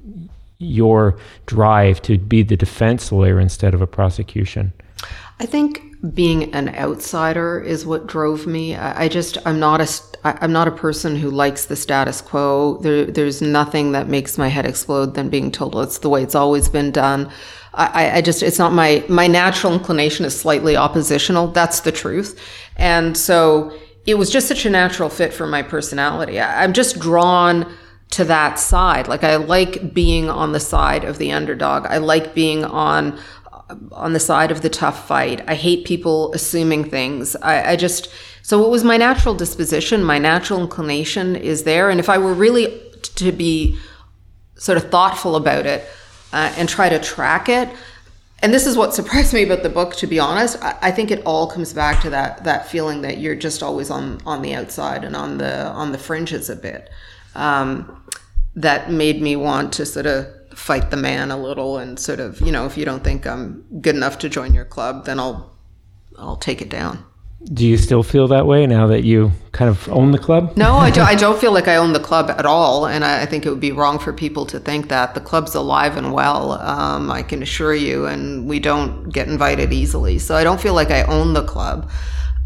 [0.60, 4.72] your drive to be the defense lawyer instead of a prosecution?
[5.40, 5.82] I think
[6.14, 8.76] being an outsider is what drove me.
[8.76, 9.88] I, just I'm not a
[10.24, 12.78] I'm not a person who likes the status quo.
[12.78, 16.34] There, there's nothing that makes my head explode than being told it's the way it's
[16.34, 17.30] always been done.
[17.72, 21.48] I, I just it's not my my natural inclination is slightly oppositional.
[21.48, 22.38] That's the truth,
[22.76, 23.72] and so
[24.06, 26.40] it was just such a natural fit for my personality.
[26.40, 27.70] I, I'm just drawn
[28.10, 29.08] to that side.
[29.08, 31.86] Like I like being on the side of the underdog.
[31.86, 33.18] I like being on
[33.92, 35.48] on the side of the tough fight.
[35.48, 37.36] I hate people assuming things.
[37.36, 38.10] I, I just
[38.42, 41.88] so what was my natural disposition, my natural inclination is there.
[41.88, 42.82] And if I were really
[43.16, 43.78] to be
[44.56, 45.86] sort of thoughtful about it
[46.32, 47.68] uh, and try to track it,
[48.42, 50.60] and this is what surprised me about the book, to be honest.
[50.64, 53.88] I, I think it all comes back to that that feeling that you're just always
[53.88, 56.90] on on the outside and on the on the fringes a bit
[57.34, 58.04] um,
[58.54, 62.40] that made me want to sort of fight the man a little and sort of,
[62.40, 65.56] you know, if you don't think I'm good enough to join your club, then I'll
[66.18, 67.04] I'll take it down.
[67.42, 70.54] Do you still feel that way now that you kind of own the club?
[70.58, 72.86] No, I, don't, I don't feel like I own the club at all.
[72.86, 75.14] And I, I, think it would be wrong for people to think that.
[75.14, 79.72] The club's alive and well, um, I can assure you, and we don't get invited
[79.72, 80.18] easily.
[80.18, 81.90] So I don't feel like I own the club.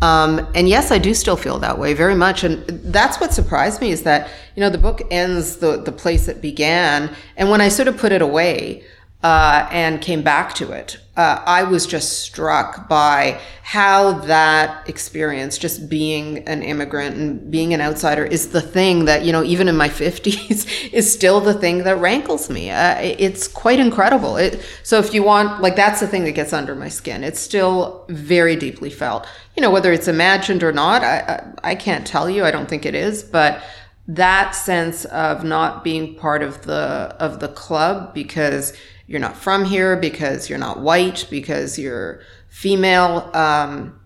[0.03, 2.45] Um, and yes, I do still feel that way very much.
[2.45, 6.29] And that's what surprised me is that, you know, the book ends the, the place
[6.29, 7.15] it began.
[7.37, 8.85] And when I sort of put it away,
[9.25, 15.57] uh, and came back to it, uh, I was just struck by how that experience,
[15.57, 19.67] just being an immigrant and being an outsider, is the thing that, you know, even
[19.67, 22.71] in my 50s, is still the thing that rankles me.
[22.71, 24.37] Uh, it's quite incredible.
[24.37, 27.25] It, so if you want, like, that's the thing that gets under my skin.
[27.25, 29.27] It's still very deeply felt.
[29.57, 31.21] You know, whether it's imagined or not, I,
[31.63, 32.45] I, I can't tell you.
[32.45, 33.63] I don't think it is, but
[34.07, 38.75] that sense of not being part of the of the club because
[39.07, 43.31] you're not from here, because you're not white, because you're female.
[43.35, 44.01] Um,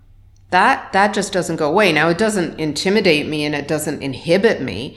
[0.50, 1.92] that that just doesn't go away.
[1.92, 4.96] Now it doesn't intimidate me and it doesn't inhibit me.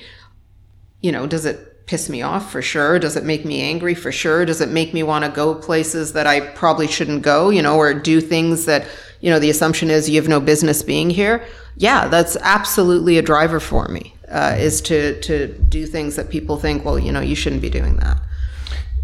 [1.01, 4.13] You know, does it piss me off for sure does it make me angry for
[4.13, 7.61] sure does it make me want to go places that i probably shouldn't go you
[7.61, 8.87] know or do things that
[9.19, 11.43] you know the assumption is you have no business being here
[11.75, 16.55] yeah that's absolutely a driver for me uh, is to to do things that people
[16.55, 18.17] think well you know you shouldn't be doing that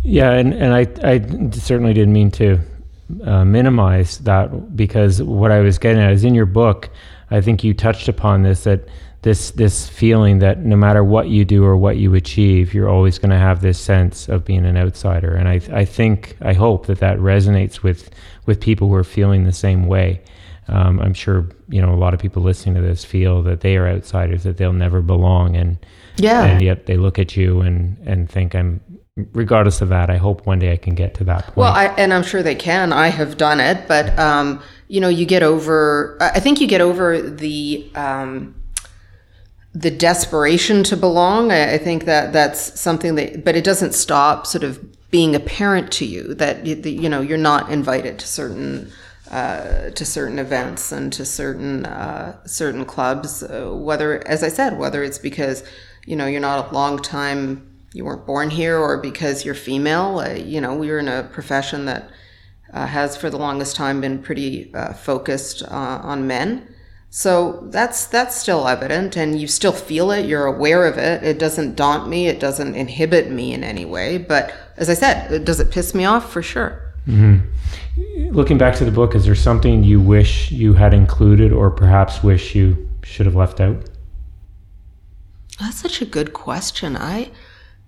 [0.07, 1.19] yeah and, and I, I
[1.51, 2.59] certainly didn't mean to
[3.23, 6.89] uh, minimize that because what i was getting at is in your book
[7.31, 8.87] i think you touched upon this that
[9.27, 13.17] this this feeling that no matter what you do or what you achieve, you're always
[13.17, 15.35] going to have this sense of being an outsider.
[15.35, 18.09] And I I think I hope that that resonates with
[18.45, 20.21] with people who are feeling the same way.
[20.69, 23.75] Um, I'm sure you know a lot of people listening to this feel that they
[23.77, 25.77] are outsiders, that they'll never belong, and
[26.17, 28.81] yeah, and yet they look at you and and think I'm.
[29.34, 31.58] Regardless of that, I hope one day I can get to that point.
[31.58, 32.93] Well, I, and I'm sure they can.
[32.93, 36.17] I have done it, but um, you know, you get over.
[36.21, 37.89] I think you get over the.
[37.95, 38.56] Um,
[39.73, 41.51] the desperation to belong.
[41.51, 44.80] I, I, think that that's something that, but it doesn't stop sort of
[45.12, 48.91] being apparent to you that you know you're not invited to certain
[49.32, 53.43] uh, to certain events and to certain uh, certain clubs.
[53.43, 55.63] Uh, whether, as I said, whether it's because
[56.06, 60.19] you know you're not a long time, you weren't born here, or because you're female.
[60.19, 62.10] Uh, you know, we're in a profession that
[62.73, 66.73] uh, has for the longest time been pretty uh, focused on men.
[67.10, 71.23] So that's that's still evident and you still feel it, you're aware of it.
[71.23, 75.45] It doesn't daunt me, it doesn't inhibit me in any way, but as I said,
[75.45, 76.93] does it piss me off for sure?
[77.08, 78.36] Mm-hmm.
[78.36, 82.21] Looking back to the book, is there something you wish you had included or perhaps
[82.21, 83.89] wish you should have left out?
[85.60, 86.97] That's such a good question.
[86.97, 87.32] I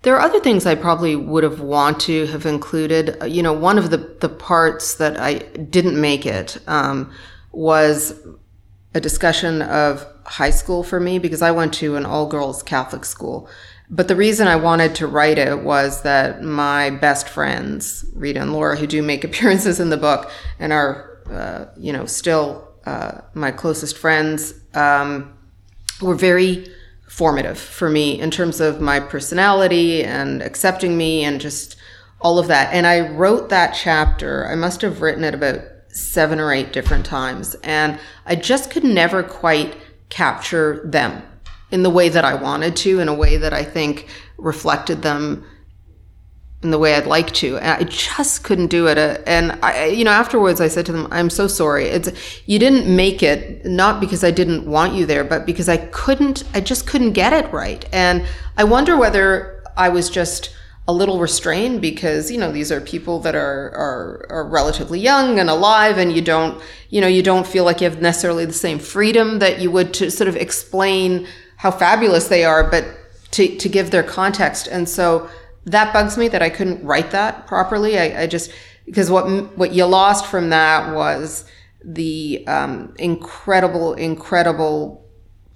[0.02, 3.16] there are other things I probably would have want to have included.
[3.26, 7.12] You know, one of the the parts that I didn't make it um,
[7.52, 8.20] was
[8.94, 13.04] a discussion of high school for me because I went to an all girls Catholic
[13.04, 13.48] school.
[13.90, 18.52] But the reason I wanted to write it was that my best friends, Rita and
[18.52, 23.20] Laura, who do make appearances in the book and are, uh, you know, still uh,
[23.34, 25.36] my closest friends, um,
[26.00, 26.66] were very
[27.10, 31.74] formative for me in terms of my personality and accepting me and just
[32.20, 32.72] all of that.
[32.72, 37.04] And I wrote that chapter, I must have written it about seven or eight different
[37.04, 37.56] times.
[37.64, 39.76] And I just could never quite
[40.08, 41.20] capture them
[41.72, 44.06] in the way that I wanted to, in a way that I think
[44.38, 45.44] reflected them
[46.62, 47.56] in the way I'd like to.
[47.58, 48.98] And I just couldn't do it.
[48.98, 51.86] Uh, and I, you know, afterwards I said to them, I'm so sorry.
[51.86, 52.10] It's,
[52.46, 56.44] you didn't make it, not because I didn't want you there, but because I couldn't,
[56.52, 57.88] I just couldn't get it right.
[57.92, 58.26] And
[58.58, 60.54] I wonder whether I was just,
[60.88, 65.38] a little restrained because you know these are people that are, are are relatively young
[65.38, 68.52] and alive and you don't you know you don't feel like you have necessarily the
[68.52, 72.84] same freedom that you would to sort of explain how fabulous they are but
[73.30, 75.30] to to give their context and so
[75.64, 78.52] that bugs me that I couldn't write that properly I, I just
[78.86, 81.44] because what what you lost from that was
[81.84, 85.06] the um, incredible incredible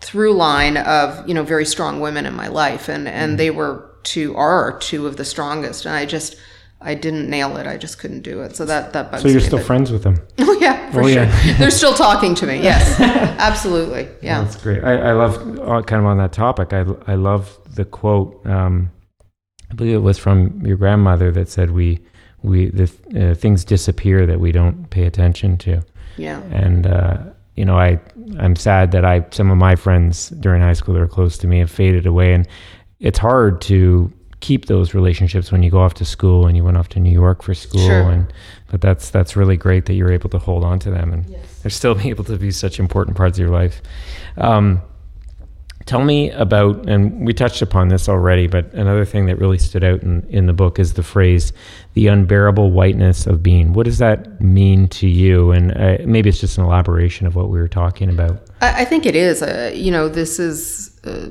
[0.01, 3.95] through line of you know very strong women in my life and and they were
[4.05, 6.37] two are two of the strongest, and I just
[6.81, 7.67] I didn't nail it.
[7.67, 8.55] I just couldn't do it.
[8.55, 10.21] So that that bugs So you're still friends with them?
[10.39, 11.25] Oh yeah, for oh, sure.
[11.25, 11.57] Yeah.
[11.59, 12.63] They're still talking to me.
[12.63, 14.09] Yes, absolutely.
[14.23, 14.85] Yeah, that's great.
[14.85, 16.73] I, I love uh, kind of on that topic.
[16.73, 18.47] I I love the quote.
[18.47, 18.91] Um,
[19.71, 22.01] I believe it was from your grandmother that said we
[22.43, 25.83] we the uh, things disappear that we don't pay attention to.
[26.17, 26.41] Yeah.
[26.51, 27.19] And uh,
[27.57, 28.01] you know, I
[28.39, 31.47] I'm sad that I some of my friends during high school that are close to
[31.47, 32.47] me have faded away, and
[33.01, 36.77] it's hard to keep those relationships when you go off to school and you went
[36.77, 38.11] off to New York for school sure.
[38.11, 38.31] and
[38.71, 41.61] but that's that's really great that you're able to hold on to them and yes.
[41.63, 43.81] they're still able to be such important parts of your life.
[44.37, 44.83] Um,
[45.87, 49.85] tell me about and we touched upon this already, but another thing that really stood
[49.85, 51.53] out in, in the book is the phrase
[51.95, 53.73] the unbearable whiteness of being.
[53.73, 55.51] What does that mean to you?
[55.51, 58.41] And uh, maybe it's just an elaboration of what we were talking about.
[58.61, 59.43] I, I think it is.
[59.43, 60.99] Uh, you know, this is.
[61.05, 61.31] Uh,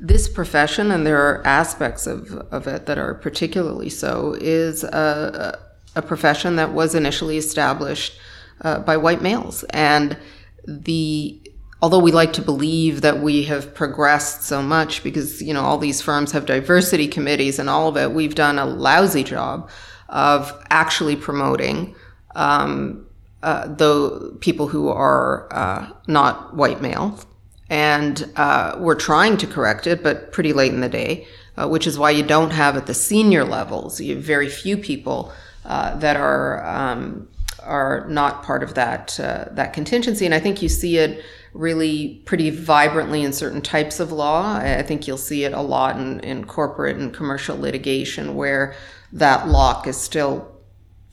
[0.00, 5.58] this profession, and there are aspects of, of it that are particularly so, is a,
[5.96, 8.18] a profession that was initially established
[8.62, 9.64] uh, by white males.
[9.70, 10.18] And
[10.66, 11.40] the
[11.84, 15.76] although we like to believe that we have progressed so much because you know all
[15.76, 19.68] these firms have diversity committees and all of it, we've done a lousy job
[20.08, 21.94] of actually promoting
[22.36, 23.06] um,
[23.42, 27.20] uh, the people who are uh, not white male
[27.68, 31.26] and uh, we're trying to correct it, but pretty late in the day,
[31.58, 34.00] uh, which is why you don't have at the senior levels.
[34.00, 35.34] You have very few people
[35.66, 37.28] uh, that are um,
[37.62, 41.22] are not part of that uh, that contingency, and I think you see it
[41.54, 44.56] really pretty vibrantly in certain types of law.
[44.56, 48.74] I think you'll see it a lot in, in corporate and commercial litigation where
[49.12, 50.50] that lock is still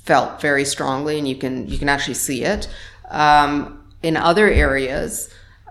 [0.04, 2.67] felt very strongly and you can you can actually see it.
[3.10, 5.30] Um, in other areas,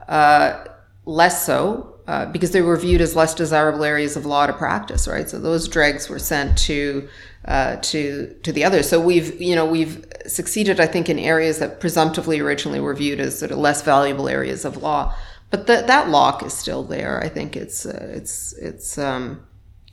[0.08, 0.64] uh,
[1.04, 5.06] less so uh, because they were viewed as less desirable areas of law to practice,
[5.08, 5.28] right?
[5.28, 7.08] So those dregs were sent to
[7.44, 8.88] uh, to to the others.
[8.88, 13.20] So we've you know we've succeeded, I think, in areas that presumptively originally were viewed
[13.20, 15.14] as sort of less valuable areas of law.
[15.50, 17.22] But that that lock is still there.
[17.22, 19.46] I think it's uh, it's it's um,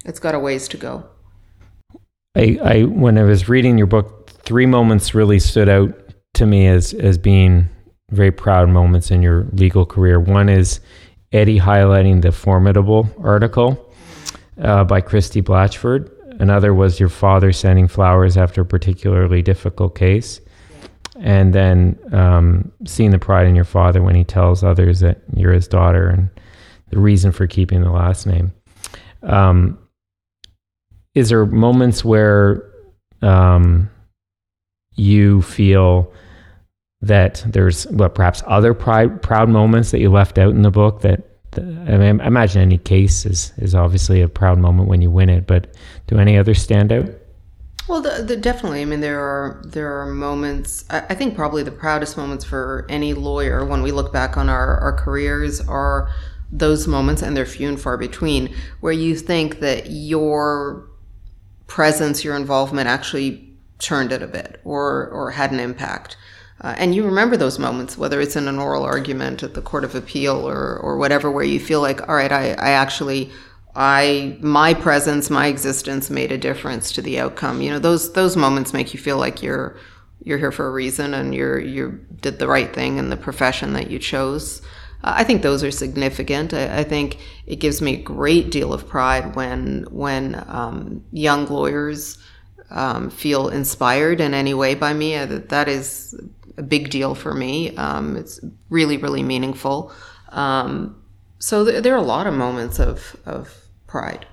[0.05, 1.05] it's got a ways to go.
[2.35, 5.97] I, I when I was reading your book, three moments really stood out
[6.35, 7.69] to me as as being
[8.11, 10.19] very proud moments in your legal career.
[10.19, 10.79] One is
[11.31, 13.91] Eddie highlighting the formidable article
[14.61, 20.39] uh, by Christie Blatchford Another was your father sending flowers after a particularly difficult case.
[21.19, 25.53] And then um, seeing the pride in your father when he tells others that you're
[25.53, 26.29] his daughter and
[26.89, 28.53] the reason for keeping the last name.
[29.23, 29.79] Um,
[31.15, 32.71] is there moments where
[33.23, 33.89] um,
[34.93, 36.13] you feel
[37.01, 41.01] that there's well, perhaps other pride, proud moments that you left out in the book
[41.01, 45.29] that I mean, imagine any case is, is obviously a proud moment when you win
[45.29, 45.73] it, but
[46.07, 47.09] do any others stand out?
[47.87, 48.81] Well, the, the, definitely.
[48.81, 50.83] I mean, there are there are moments.
[50.89, 54.49] I, I, think probably the proudest moments for any lawyer when we look back on
[54.49, 56.09] our, our careers are
[56.51, 60.89] those moments, and they're few and far between, where you think that your
[61.67, 66.17] presence, your involvement, actually turned it a bit or or had an impact.
[66.61, 69.83] Uh, and you remember those moments, whether it's in an oral argument at the Court
[69.83, 73.29] of Appeal or, or whatever, where you feel like, all right, I, I actually,
[73.75, 77.61] I, my presence, my existence made a difference to the outcome.
[77.61, 79.77] You know, those, those moments make you feel like you're,
[80.23, 83.73] you're here for a reason and you're, you did the right thing in the profession
[83.73, 84.63] that you chose.
[85.03, 86.55] Uh, I think those are significant.
[86.55, 91.45] I, I, think it gives me a great deal of pride when, when um, young
[91.45, 92.17] lawyers
[92.71, 95.15] um, feel inspired in any way by me.
[95.15, 96.19] Uh, that is
[96.57, 97.75] a big deal for me.
[97.77, 98.39] Um, it's
[98.69, 99.91] really, really meaningful.
[100.29, 101.01] Um,
[101.39, 104.25] so th- there are a lot of moments of, of pride.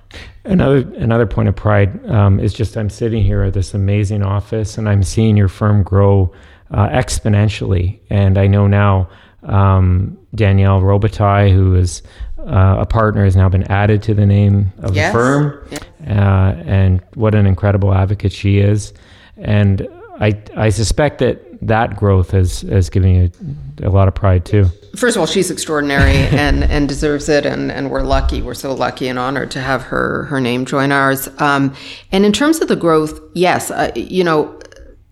[0.43, 4.77] Another another point of pride um, is just I'm sitting here at this amazing office
[4.77, 6.31] and I'm seeing your firm grow
[6.71, 7.99] uh, exponentially.
[8.09, 9.09] And I know now
[9.43, 12.03] um, Danielle Robitaille, who is
[12.39, 15.11] uh, a partner, has now been added to the name of yes.
[15.11, 15.67] the firm.
[15.71, 15.81] Yes.
[16.07, 18.93] Uh, and what an incredible advocate she is.
[19.37, 19.87] And
[20.19, 23.31] I I suspect that that growth has has given you
[23.83, 24.65] a lot of pride too.
[24.95, 28.41] First of all, she's extraordinary and and deserves it, and and we're lucky.
[28.41, 31.29] We're so lucky and honored to have her her name join ours.
[31.39, 31.75] Um,
[32.11, 34.59] and in terms of the growth, yes, uh, you know.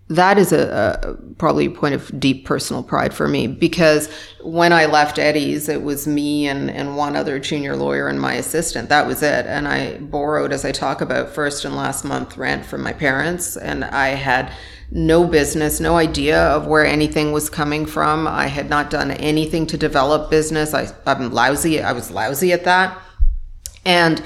[0.08, 4.70] That is a, a probably a point of deep personal pride for me because when
[4.70, 8.90] I left Eddie's, it was me and, and one other junior lawyer and my assistant.
[8.90, 9.46] That was it.
[9.46, 13.56] And I borrowed, as I talk about, first and last month rent from my parents.
[13.56, 14.52] And I had
[14.94, 18.28] no business, no idea of where anything was coming from.
[18.28, 20.72] I had not done anything to develop business.
[20.72, 21.82] I, I'm lousy.
[21.82, 22.96] I was lousy at that.
[23.84, 24.24] And,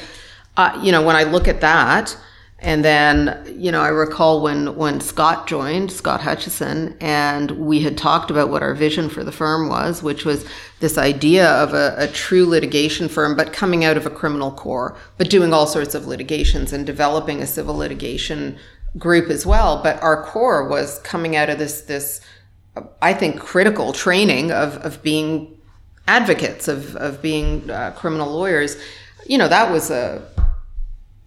[0.59, 2.15] uh, you know, when I look at that,
[2.61, 7.97] and then, you know, I recall when, when Scott joined, Scott Hutchison, and we had
[7.97, 10.45] talked about what our vision for the firm was, which was
[10.81, 14.97] this idea of a, a, true litigation firm, but coming out of a criminal core,
[15.19, 18.59] but doing all sorts of litigations and developing a civil litigation
[18.99, 19.83] group as well.
[19.83, 22.21] But our core was coming out of this this
[23.01, 25.57] I think critical training of of being
[26.07, 28.77] advocates of of being uh, criminal lawyers.
[29.27, 30.23] You know that was a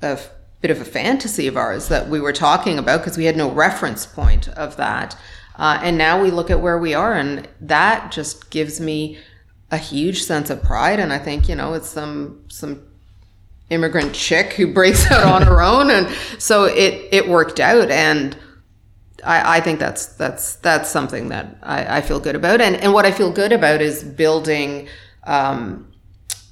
[0.02, 0.20] a
[0.62, 3.50] bit of a fantasy of ours that we were talking about because we had no
[3.52, 5.16] reference point of that.
[5.56, 9.18] Uh, and now we look at where we are, and that just gives me
[9.70, 11.00] a huge sense of pride.
[11.00, 12.84] And I think you know it's some some
[13.72, 16.08] immigrant chick who breaks out on her own, and
[16.38, 18.38] so it it worked out, and
[19.24, 22.94] I, I think that's that's that's something that I, I, feel good about, and and
[22.94, 24.88] what I feel good about is building.
[25.24, 25.88] Um,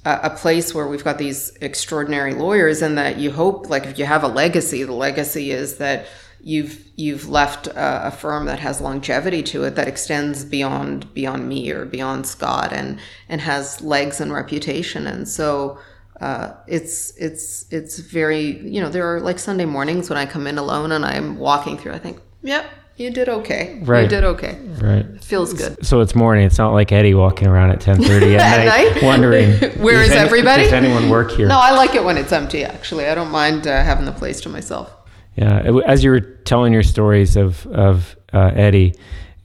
[0.02, 3.98] a, a place where we've got these extraordinary lawyers, and that you hope, like, if
[3.98, 6.06] you have a legacy, the legacy is that
[6.42, 11.48] you've you've left a, a, firm that has longevity to it that extends beyond beyond
[11.48, 15.06] me or beyond Scott and and has legs and reputation.
[15.06, 15.78] And so
[16.20, 20.46] uh, it's it's it's very you know there are like Sunday mornings when I come
[20.46, 22.66] in alone and I'm walking through I think yep
[23.00, 23.80] you did okay.
[23.82, 24.02] Right.
[24.02, 24.58] you did okay.
[24.78, 25.06] Right.
[25.06, 25.86] It feels good.
[25.86, 26.44] So it's morning.
[26.44, 29.52] It's not like Eddie walking around at 10:30 at, at night, night, wondering
[29.82, 30.64] where is everybody?
[30.64, 31.48] does anyone work here?
[31.48, 33.06] No I like it when it's empty actually.
[33.06, 34.92] I don't mind uh, having the place to myself.
[35.36, 38.94] Yeah as you were telling your stories of of uh, Eddie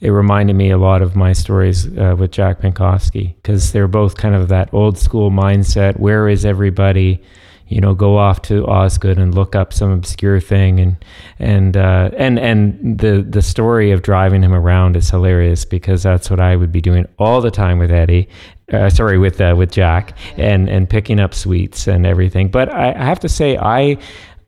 [0.06, 4.18] it reminded me a lot of my stories uh, with Jack Pinkofsky because they're both
[4.18, 6.00] kind of that old school mindset.
[6.00, 7.24] Where is everybody?
[7.68, 10.96] You know, go off to Osgoode and look up some obscure thing, and
[11.40, 16.30] and uh, and and the the story of driving him around is hilarious because that's
[16.30, 18.30] what I would be doing all the time with Eddie,
[18.72, 22.50] uh, sorry, with uh, with Jack, and and picking up sweets and everything.
[22.50, 23.98] But I, I have to say, I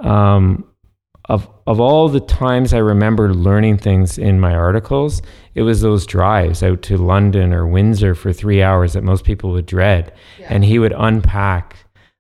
[0.02, 0.64] um,
[1.30, 5.22] of of all the times I remember learning things in my articles,
[5.56, 9.52] it was those drives out to London or Windsor for three hours that most people
[9.52, 10.48] would dread, yeah.
[10.50, 11.76] and he would unpack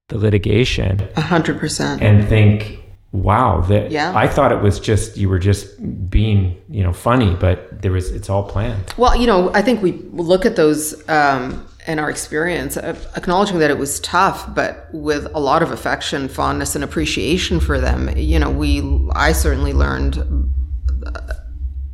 [0.09, 2.79] the litigation, a hundred percent, and think,
[3.13, 4.11] "Wow, that yeah.
[4.15, 8.11] I thought it was just you were just being you know funny, but there was
[8.11, 11.07] it's all planned." Well, you know, I think we look at those.
[11.09, 16.27] Um, and our experience, acknowledging that it was tough, but with a lot of affection,
[16.27, 18.15] fondness, and appreciation for them.
[18.17, 20.17] You know, we, I certainly learned
[21.05, 21.33] uh,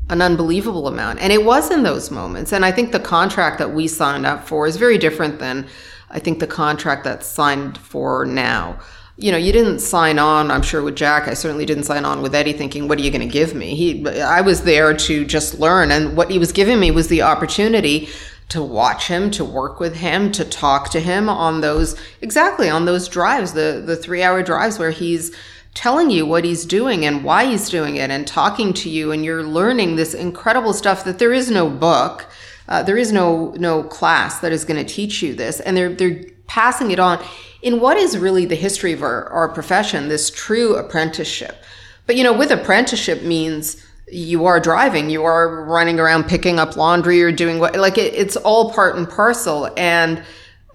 [0.10, 1.20] an unbelievable amount.
[1.20, 2.52] And it was in those moments.
[2.52, 5.68] And I think the contract that we signed up for is very different than
[6.10, 8.80] I think the contract that's signed for now.
[9.16, 12.24] You know, you didn't sign on, I'm sure with Jack, I certainly didn't sign on
[12.24, 13.76] with Eddie thinking, what are you going to give me?
[13.76, 15.91] He, I was there to just learn.
[15.91, 18.10] And what he was giving me was the opportunity
[18.50, 22.86] to watch him, to work with him, to talk to him on those exactly on
[22.86, 25.36] those drives, the the 3-hour drives where he's
[25.74, 29.26] telling you what he's doing and why he's doing it and talking to you and
[29.26, 32.28] you're learning this incredible stuff that there is no book
[32.68, 35.60] uh, there is no no class that is going to teach you this.
[35.60, 37.24] And they're they're passing it on
[37.62, 41.58] in what is really the history of our, our profession this true apprenticeship.
[42.06, 46.76] But you know with apprenticeship means you are driving, you are running around picking up
[46.76, 49.74] laundry or doing what, like it, it's all part and parcel.
[49.78, 50.22] And,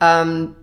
[0.01, 0.57] um,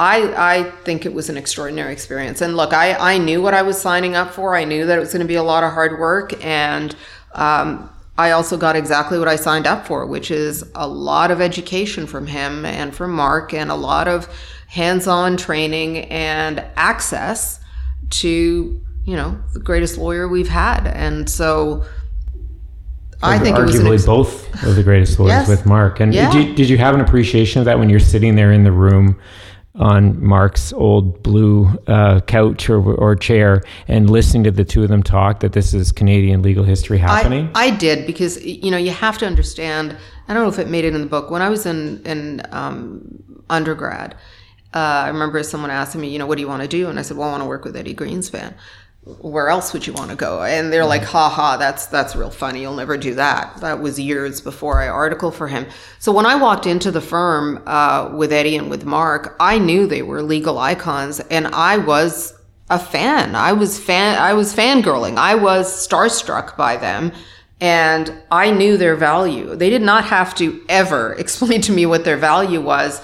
[0.00, 2.40] I, I think it was an extraordinary experience.
[2.40, 4.54] And look, I, I knew what I was signing up for.
[4.54, 6.44] I knew that it was going to be a lot of hard work.
[6.44, 6.94] And,
[7.34, 11.40] um, I also got exactly what I signed up for, which is a lot of
[11.40, 14.28] education from him and from Mark and a lot of
[14.66, 17.60] hands on training and access
[18.10, 20.86] to you know, the greatest lawyer we've had.
[20.86, 21.82] And so
[23.22, 25.48] I think arguably it was both of the greatest lawyers yes.
[25.48, 25.98] with Mark.
[26.00, 26.30] And yeah.
[26.30, 28.70] did, you, did you have an appreciation of that when you're sitting there in the
[28.70, 29.18] room
[29.76, 34.90] on Mark's old blue uh, couch or, or chair and listening to the two of
[34.90, 37.50] them talk that this is Canadian legal history happening?
[37.54, 39.96] I, I did because, you know, you have to understand,
[40.28, 41.30] I don't know if it made it in the book.
[41.30, 44.16] When I was in, in um, undergrad,
[44.74, 46.90] uh, I remember someone asking me, you know, what do you want to do?
[46.90, 48.52] And I said, well, I want to work with Eddie Greenspan
[49.20, 50.42] where else would you want to go?
[50.42, 52.60] And they're like, ha ha, that's that's real funny.
[52.60, 53.56] You'll never do that.
[53.60, 55.66] That was years before I article for him.
[55.98, 59.86] So when I walked into the firm uh, with Eddie and with Mark, I knew
[59.86, 62.34] they were legal icons, and I was
[62.68, 63.34] a fan.
[63.34, 64.18] I was fan.
[64.18, 65.16] I was fangirling.
[65.16, 67.12] I was starstruck by them.
[67.60, 69.56] And I knew their value.
[69.56, 73.02] They did not have to ever explain to me what their value was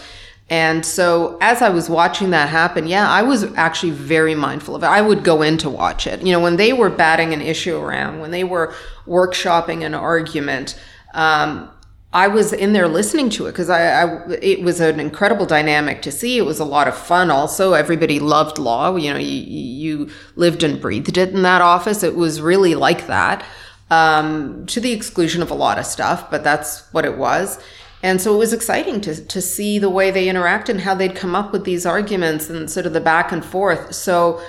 [0.51, 4.83] and so as I was watching that happen, yeah, I was actually very mindful of
[4.83, 4.87] it.
[4.87, 6.23] I would go in to watch it.
[6.23, 8.75] You know, when they were batting an issue around, when they were
[9.07, 10.79] workshopping an argument,
[11.15, 11.71] um,
[12.13, 16.03] I was in there listening to it because I, I, it was an incredible dynamic
[16.03, 16.39] to see.
[16.39, 17.31] It was a lot of fun.
[17.31, 18.95] Also, everybody loved law.
[18.95, 22.03] You know, you, you lived and breathed it in that office.
[22.03, 23.45] It was really like that,
[23.91, 27.59] um, to the exclusion of a lot of stuff, but that's what it was.
[28.05, 31.17] And so it was exciting to, to see the way they interact and how they'd
[31.17, 33.95] come up with these arguments and sort of the back and forth.
[33.95, 34.43] So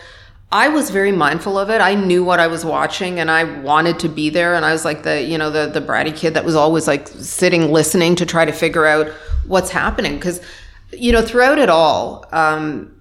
[0.52, 1.80] I was very mindful of it.
[1.80, 4.56] I knew what I was watching and I wanted to be there.
[4.56, 7.08] And I was like the, you know, the, the bratty kid that was always like
[7.08, 9.08] sitting, listening to try to figure out
[9.48, 10.20] what's happening.
[10.20, 10.42] Cause,
[10.92, 12.94] you know, throughout it all, um,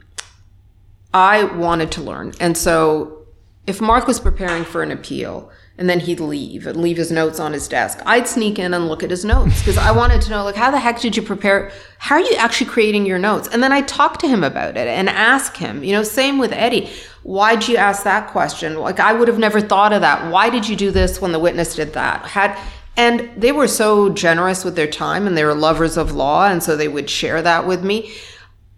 [1.12, 2.32] I wanted to learn.
[2.38, 3.26] And so
[3.66, 7.40] if Mark was preparing for an appeal, and then he'd leave and leave his notes
[7.40, 7.98] on his desk.
[8.06, 10.70] I'd sneak in and look at his notes because I wanted to know, like, how
[10.70, 11.72] the heck did you prepare?
[11.98, 13.48] How are you actually creating your notes?
[13.48, 16.52] And then I talk to him about it and ask him, you know, same with
[16.52, 16.90] Eddie.
[17.24, 18.76] Why'd you ask that question?
[18.78, 20.30] Like, I would have never thought of that.
[20.30, 22.24] Why did you do this when the witness did that?
[22.24, 22.56] Had,
[22.96, 26.46] and they were so generous with their time and they were lovers of law.
[26.46, 28.14] And so they would share that with me.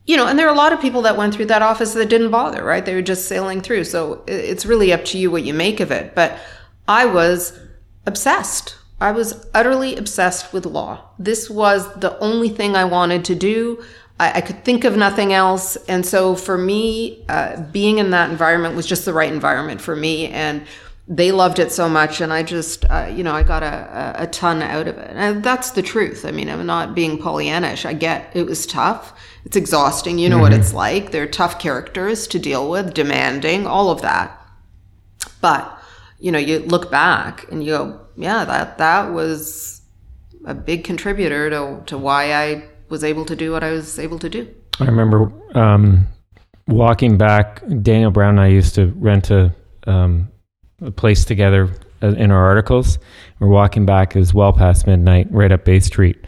[0.07, 2.09] You know, and there are a lot of people that went through that office that
[2.09, 2.87] didn't bother, right?
[2.87, 3.85] They were just sailing through.
[3.85, 6.15] So it's really up to you what you make of it.
[6.15, 6.39] But
[6.89, 7.59] I was
[8.07, 8.77] obsessed.
[9.01, 11.11] I was utterly obsessed with law.
[11.19, 13.85] This was the only thing I wanted to do.
[14.19, 15.77] I, I could think of nothing else.
[15.89, 19.95] And so for me, uh, being in that environment was just the right environment for
[19.95, 20.29] me.
[20.29, 20.67] And
[21.09, 22.21] they loved it so much.
[22.21, 25.11] And I just, uh, you know, I got a, a, ton out of it.
[25.15, 26.25] And that's the truth.
[26.25, 27.85] I mean, I'm not being Pollyannish.
[27.85, 29.13] I get it was tough.
[29.45, 30.19] It's exhausting.
[30.19, 30.43] You know mm-hmm.
[30.43, 31.13] what it's like.
[31.13, 34.37] They're tough characters to deal with, demanding, all of that.
[35.41, 35.76] But
[36.19, 39.83] you know, you look back and you go, yeah, that that was
[40.45, 44.19] a big contributor to, to why I was able to do what I was able
[44.21, 44.49] to do.
[44.81, 46.07] I remember um,
[46.69, 47.63] walking back.
[47.83, 49.55] Daniel Brown and I used to rent a,
[49.87, 50.31] um,
[50.81, 51.71] a place together
[52.03, 52.99] uh, in our articles.
[53.41, 54.15] We're walking back.
[54.15, 56.25] It was well past midnight, right up Bay Street,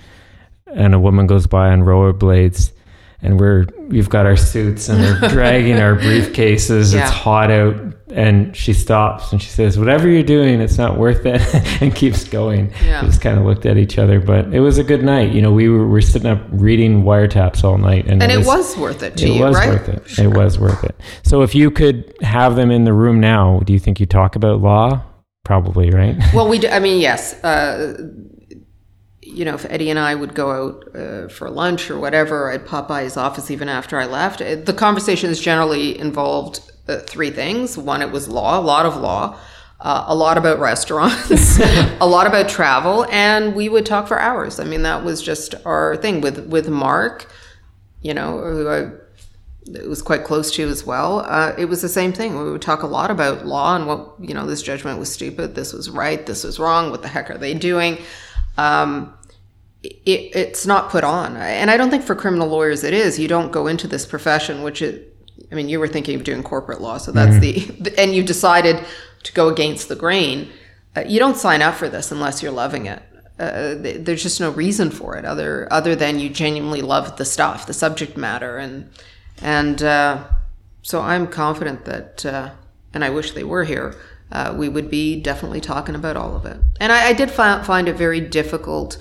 [0.66, 2.72] and a woman goes by on rollerblades
[3.20, 6.94] and we're we've got our suits and we're dragging our briefcases.
[6.94, 7.02] Yeah.
[7.02, 7.76] It's hot out,
[8.10, 11.42] and she stops and she says, "Whatever you're doing, it's not worth it,"
[11.82, 12.72] and keeps going.
[12.84, 13.02] Yeah.
[13.02, 15.32] We just kind of looked at each other, but it was a good night.
[15.32, 18.46] You know, we were, were sitting up reading wiretaps all night, and, and it, was,
[18.46, 19.68] it, was, worth it to it you, was right?
[19.68, 20.08] worth it.
[20.08, 20.24] Sure.
[20.24, 20.94] It was worth it.
[21.24, 24.36] So, if you could have them in the room now, do you think you talk
[24.36, 25.02] about law?
[25.44, 26.16] Probably, right?
[26.32, 26.58] Well, we.
[26.58, 27.42] Do, I mean, yes.
[27.42, 27.96] Uh,
[29.38, 32.66] you know, if Eddie and I would go out uh, for lunch or whatever, I'd
[32.66, 34.40] pop by his office even after I left.
[34.40, 37.78] It, the conversations generally involved uh, three things.
[37.78, 39.38] One, it was law, a lot of law,
[39.78, 41.60] uh, a lot about restaurants,
[42.00, 44.58] a lot about travel, and we would talk for hours.
[44.58, 47.30] I mean, that was just our thing with with Mark.
[48.02, 48.90] You know, who I
[49.86, 51.20] was quite close to as well.
[51.20, 52.36] Uh, it was the same thing.
[52.42, 54.46] We would talk a lot about law and what you know.
[54.46, 55.54] This judgment was stupid.
[55.54, 56.26] This was right.
[56.26, 56.90] This was wrong.
[56.90, 57.98] What the heck are they doing?
[58.56, 59.14] Um,
[59.82, 61.36] it, it's not put on.
[61.36, 63.18] And I don't think for criminal lawyers it is.
[63.18, 65.14] You don't go into this profession, which it,
[65.50, 67.82] I mean, you were thinking of doing corporate law, so that's mm-hmm.
[67.82, 68.84] the, and you decided
[69.22, 70.50] to go against the grain.
[70.96, 73.02] Uh, you don't sign up for this unless you're loving it.
[73.38, 77.68] Uh, there's just no reason for it other other than you genuinely love the stuff,
[77.68, 78.90] the subject matter, and
[79.40, 80.24] and uh,
[80.82, 82.50] so I'm confident that, uh,
[82.92, 83.94] and I wish they were here.
[84.32, 86.58] Uh, we would be definitely talking about all of it.
[86.80, 88.98] And I, I did fi- find it very difficult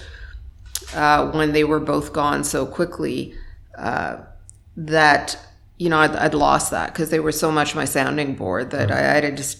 [0.93, 3.33] uh, when they were both gone so quickly
[3.77, 4.17] uh,
[4.75, 5.37] that
[5.77, 8.91] you know I'd, I'd lost that because they were so much my sounding board that
[8.91, 9.59] I, I had just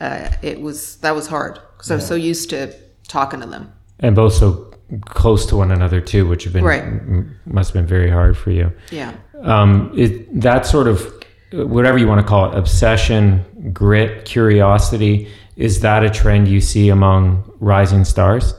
[0.00, 1.94] uh, it was that was hard because yeah.
[1.94, 2.74] I was so used to
[3.06, 4.70] talking to them and both so
[5.06, 6.82] close to one another too, which have been right.
[6.82, 8.72] m- must have been very hard for you.
[8.90, 11.12] Yeah, um, it, that sort of
[11.52, 15.28] whatever you want to call it, obsession, grit, curiosity.
[15.56, 18.54] Is that a trend you see among rising stars?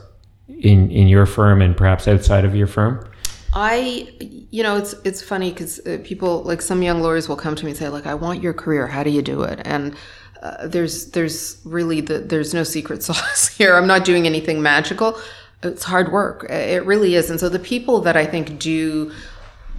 [0.62, 3.08] In in your firm and perhaps outside of your firm?
[3.54, 4.08] I,
[4.50, 7.64] you know, it's it's funny because uh, people like some young lawyers will come to
[7.64, 8.86] me and say, like, I want your career.
[8.86, 9.60] How do you do it?
[9.64, 9.94] And
[10.42, 13.76] uh, there's there's really the, there's no secret sauce here.
[13.76, 15.18] I'm not doing anything magical.
[15.62, 16.44] It's hard work.
[16.50, 17.30] It really is.
[17.30, 19.12] And so the people that I think do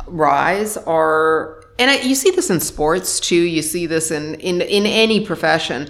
[0.07, 3.35] rise are, and I, you see this in sports too.
[3.35, 5.89] You see this in in in any profession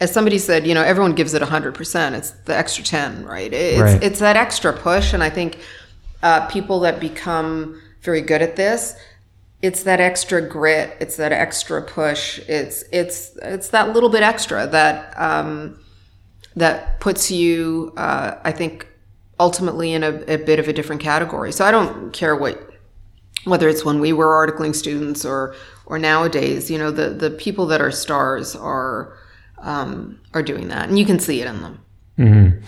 [0.00, 2.12] as somebody said, you know, everyone gives it 100%.
[2.14, 3.52] It's the extra 10, right?
[3.52, 4.02] It's, right.
[4.02, 5.12] it's that extra push.
[5.12, 5.58] And I think
[6.22, 8.96] uh, people that become very good at this,
[9.60, 10.96] it's that extra grit.
[11.00, 12.38] It's that extra push.
[12.48, 15.78] It's, it's, it's that little bit extra that, um,
[16.56, 18.88] that puts you, uh, I think,
[19.38, 21.52] ultimately in a, a bit of a different category.
[21.52, 22.72] So I don't care what,
[23.44, 27.66] whether it's when we were articling students or, or nowadays, you know, the, the people
[27.66, 29.14] that are stars are,
[29.60, 31.80] um, are doing that, and you can see it in them.
[32.20, 32.58] Mm-hmm.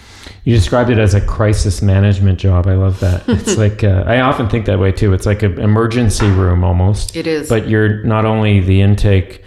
[0.44, 2.66] You described it as a crisis management job.
[2.66, 3.24] I love that.
[3.28, 5.12] It's like uh, I often think that way too.
[5.12, 7.14] It's like an emergency room almost.
[7.14, 7.48] It is.
[7.48, 9.44] But you're not only the intake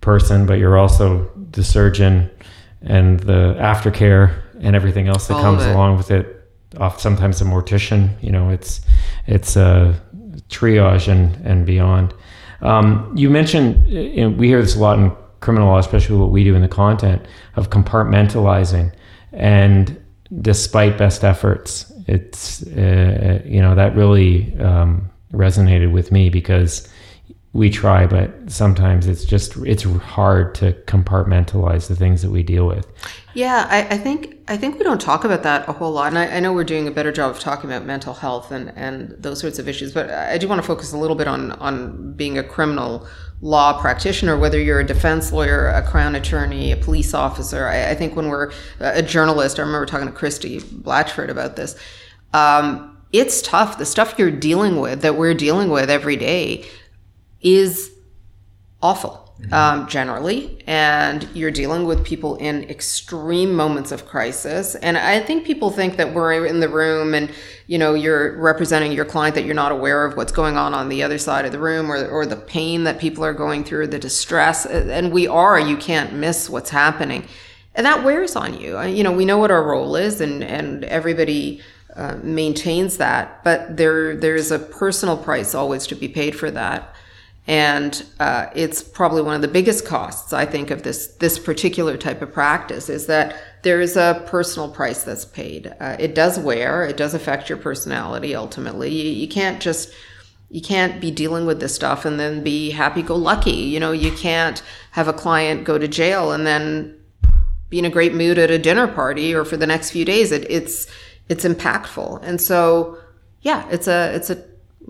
[0.00, 2.30] person, but you're also the surgeon
[2.82, 6.30] and the aftercare and everything else that All comes along with it.
[6.78, 8.10] Off sometimes a mortician.
[8.20, 8.80] You know, it's
[9.26, 9.94] it's a
[10.48, 12.12] triage and and beyond.
[12.60, 15.12] Um, you mentioned know, we hear this a lot in
[15.44, 17.24] criminal law, especially what we do in the content,
[17.56, 18.92] of compartmentalizing.
[19.32, 20.02] And
[20.40, 26.88] despite best efforts, it's, uh, you know, that really um, resonated with me because
[27.54, 32.66] we try, but sometimes it's just it's hard to compartmentalize the things that we deal
[32.66, 32.84] with.
[33.32, 36.18] Yeah, I, I think I think we don't talk about that a whole lot, and
[36.18, 39.10] I, I, know we're doing a better job of talking about mental health and, and
[39.10, 39.92] those sorts of issues.
[39.92, 43.06] But I do want to focus a little bit on on being a criminal
[43.40, 47.68] law practitioner, whether you're a defense lawyer, a crown attorney, a police officer.
[47.68, 48.50] I, I think when we're
[48.80, 51.76] a journalist, I remember talking to Christie Blatchford about this.
[52.32, 53.78] Um, it's tough.
[53.78, 56.64] The stuff you're dealing with, that we're dealing with every day,
[57.44, 57.92] is
[58.82, 64.74] awful um, generally, and you're dealing with people in extreme moments of crisis.
[64.76, 67.30] And I think people think that we're in the room and
[67.66, 70.88] you know you're representing your client that you're not aware of what's going on on
[70.88, 73.88] the other side of the room or, or the pain that people are going through,
[73.88, 75.58] the distress, and we are.
[75.58, 77.26] You can't miss what's happening,
[77.74, 78.80] and that wears on you.
[78.82, 81.60] You know, we know what our role is, and and everybody.
[81.96, 86.92] Uh, maintains that, but there there's a personal price always to be paid for that
[87.46, 91.96] and uh, it's probably one of the biggest costs I think of this this particular
[91.96, 95.74] type of practice is that there is a personal price that's paid.
[95.78, 98.90] Uh, it does wear, it does affect your personality ultimately.
[98.90, 99.92] You, you can't just
[100.48, 103.50] you can't be dealing with this stuff and then be happy go lucky.
[103.50, 106.98] You know, you can't have a client go to jail and then
[107.68, 110.32] be in a great mood at a dinner party or for the next few days.
[110.32, 110.86] It, it's
[111.28, 112.98] it's impactful, and so
[113.42, 114.42] yeah, it's a it's a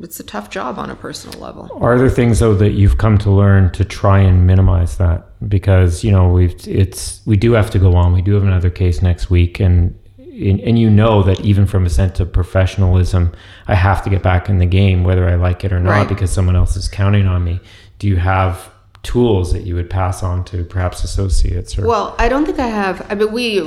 [0.03, 1.71] it's a tough job on a personal level.
[1.81, 5.27] Are there things though that you've come to learn to try and minimize that?
[5.49, 8.13] Because you know we've it's we do have to go on.
[8.13, 11.91] We do have another case next week, and and you know that even from a
[11.91, 13.33] sense of professionalism,
[13.69, 16.09] I have to get back in the game whether I like it or not right.
[16.09, 17.61] because someone else is counting on me.
[18.01, 18.71] Do you have
[19.05, 21.79] tools that you would pass on to perhaps associates?
[21.79, 21.87] Or?
[21.87, 23.07] Well, I don't think I have.
[23.09, 23.61] I mean, we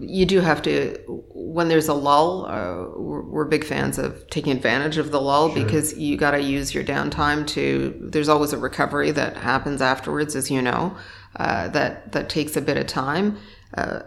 [0.00, 2.46] you do have to when there's a lull.
[2.46, 5.64] Uh, we're, we're, big fans of taking advantage of the lull sure.
[5.64, 7.96] because you got to use your downtime to.
[8.00, 10.96] There's always a recovery that happens afterwards, as you know,
[11.36, 13.38] uh, that that takes a bit of time.
[13.76, 14.00] Uh,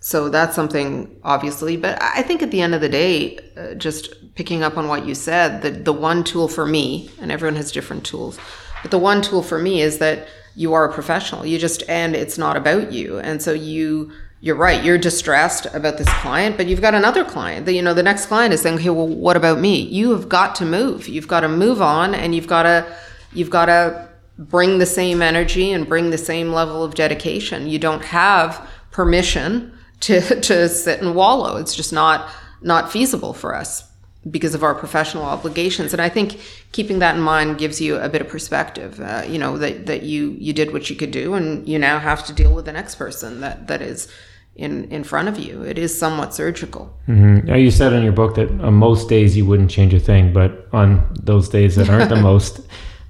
[0.00, 4.34] so that's something obviously, but I think at the end of the day, uh, just
[4.34, 7.72] picking up on what you said, the the one tool for me, and everyone has
[7.72, 8.38] different tools,
[8.82, 11.46] but the one tool for me is that you are a professional.
[11.46, 14.84] You just and it's not about you, and so you you're right.
[14.84, 17.66] You're distressed about this client, but you've got another client.
[17.66, 20.28] That you know, the next client is saying, "Okay, well, what about me?" You have
[20.28, 21.08] got to move.
[21.08, 22.86] You've got to move on, and you've got to
[23.32, 24.08] you've got to
[24.38, 27.66] bring the same energy and bring the same level of dedication.
[27.66, 31.56] You don't have permission to to sit and wallow.
[31.56, 32.28] It's just not
[32.62, 33.87] not feasible for us
[34.30, 35.92] because of our professional obligations.
[35.92, 36.40] And I think
[36.72, 39.00] keeping that in mind gives you a bit of perspective.
[39.00, 41.98] Uh, you know that that you you did what you could do, and you now
[41.98, 44.08] have to deal with the next person that that is
[44.56, 45.62] in in front of you.
[45.62, 46.96] It is somewhat surgical.
[47.06, 47.46] Mm-hmm.
[47.46, 50.32] Now you said in your book that on most days you wouldn't change a thing,
[50.32, 52.60] but on those days that aren't the most,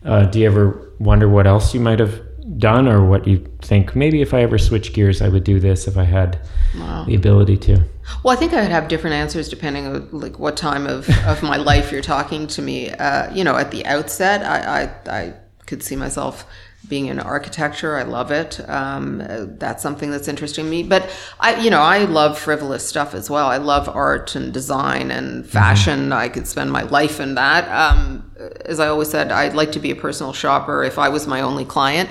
[0.04, 2.20] uh, do you ever wonder what else you might have
[2.57, 5.86] done, or what you think maybe if I ever switch gears, I would do this
[5.86, 6.40] if I had
[6.76, 7.05] wow.
[7.05, 7.84] the ability to?
[8.22, 11.42] Well, I think I would have different answers depending on like what time of, of
[11.42, 12.90] my life you're talking to me.
[12.90, 15.34] Uh, you know, at the outset, I, I, I
[15.66, 16.46] could see myself
[16.88, 17.96] being in architecture.
[17.96, 18.66] I love it.
[18.68, 19.22] Um,
[19.59, 20.82] that's something that's interesting to me.
[20.82, 23.46] But I, you know, I love frivolous stuff as well.
[23.49, 25.51] I love art and design and mm-hmm.
[25.51, 26.01] fashion.
[26.05, 26.12] Mm-hmm.
[26.14, 27.68] I could spend my life in that.
[27.68, 28.30] Um,
[28.64, 31.40] as I always said, I'd like to be a personal shopper if I was my
[31.40, 32.09] only client.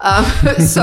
[0.00, 0.24] Um,
[0.58, 0.82] so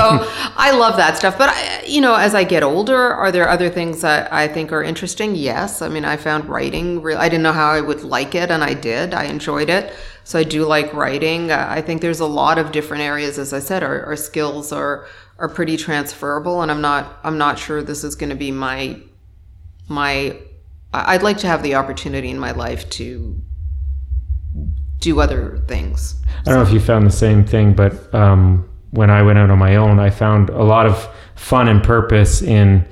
[0.56, 1.38] I love that stuff.
[1.38, 4.72] But, I, you know, as I get older, are there other things that I think
[4.72, 5.34] are interesting?
[5.34, 5.82] Yes.
[5.82, 8.62] I mean, I found writing real, I didn't know how I would like it, and
[8.62, 9.14] I did.
[9.14, 9.92] I enjoyed it.
[10.24, 11.50] So I do like writing.
[11.50, 14.72] Uh, I think there's a lot of different areas, as I said, our, our skills
[14.72, 15.06] are,
[15.38, 16.62] are pretty transferable.
[16.62, 19.00] And I'm not, I'm not sure this is going to be my,
[19.88, 20.36] my,
[20.92, 23.40] I'd like to have the opportunity in my life to
[24.98, 26.16] do other things.
[26.40, 29.50] I don't know if you found the same thing, but, um, when I went out
[29.50, 32.86] on my own, I found a lot of fun and purpose in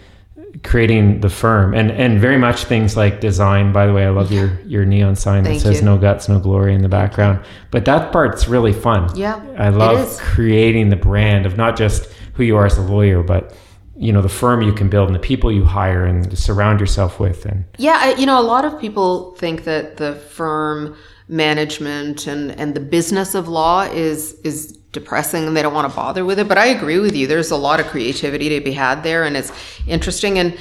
[0.63, 1.75] creating the firm.
[1.75, 5.17] And and very much things like design by the way i love your your neon
[5.17, 5.85] sign that says you.
[5.85, 7.45] no guts no glory in the background.
[7.71, 9.15] But that part's really fun.
[9.17, 13.23] Yeah i love creating the brand of not just who you are as a lawyer
[13.23, 13.55] but
[13.97, 17.21] you know the firm you can build and the people you hire and surround yourself
[17.21, 20.97] with and yeah you know a lot of people think that the firm
[21.29, 25.95] management and and the business of law is is depressing and they don't want to
[25.95, 26.49] bother with it.
[26.49, 27.27] But I agree with you.
[27.27, 29.53] There's a lot of creativity to be had there and it's
[29.87, 30.39] interesting.
[30.39, 30.57] And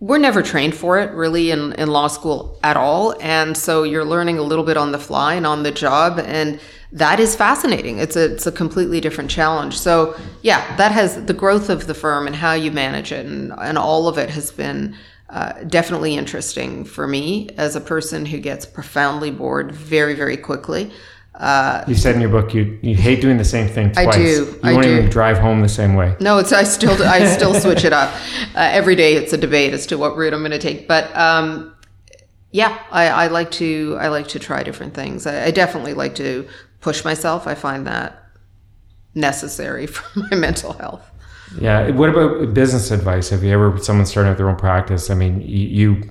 [0.00, 3.14] we're never trained for it really in, in law school at all.
[3.20, 6.18] And so you're learning a little bit on the fly and on the job.
[6.18, 6.58] And
[6.92, 7.98] that is fascinating.
[7.98, 9.78] It's a, it's a completely different challenge.
[9.78, 13.52] So yeah, that has the growth of the firm and how you manage it and,
[13.58, 14.96] and all of it has been
[15.30, 20.92] uh, definitely interesting for me as a person who gets profoundly bored very, very quickly.
[21.34, 24.06] Uh, you said in your book you you hate doing the same thing twice.
[24.06, 24.22] I do.
[24.22, 24.98] You I won't do.
[24.98, 26.16] even drive home the same way.
[26.20, 28.12] No, it's I still I still switch it up
[28.54, 29.14] uh, every day.
[29.14, 31.74] It's a debate as to what route I'm going to take, but um,
[32.52, 35.26] yeah, I, I, like to I like to try different things.
[35.26, 36.46] I, I, definitely like to
[36.80, 37.48] push myself.
[37.48, 38.28] I find that
[39.12, 41.02] necessary for my mental health.
[41.58, 41.90] Yeah.
[41.90, 43.30] What about business advice?
[43.30, 45.10] Have you ever someone starting out their own practice?
[45.10, 46.02] I mean, you, you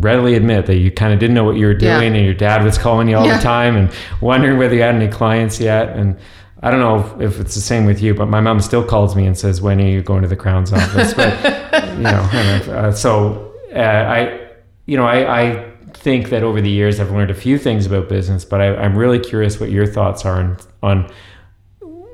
[0.00, 2.18] readily admit that you kind of didn't know what you were doing yeah.
[2.18, 3.36] and your dad was calling you all yeah.
[3.36, 6.18] the time and wondering whether you had any clients yet and
[6.62, 9.26] I don't know if it's the same with you, but my mom still calls me
[9.26, 11.34] and says, "When are you going to the Crown's office?" But
[11.98, 12.26] you know,
[12.72, 14.48] uh, so uh, I,
[14.86, 18.08] you know, I, I, think that over the years I've learned a few things about
[18.08, 21.12] business, but I, am really curious what your thoughts are on, on,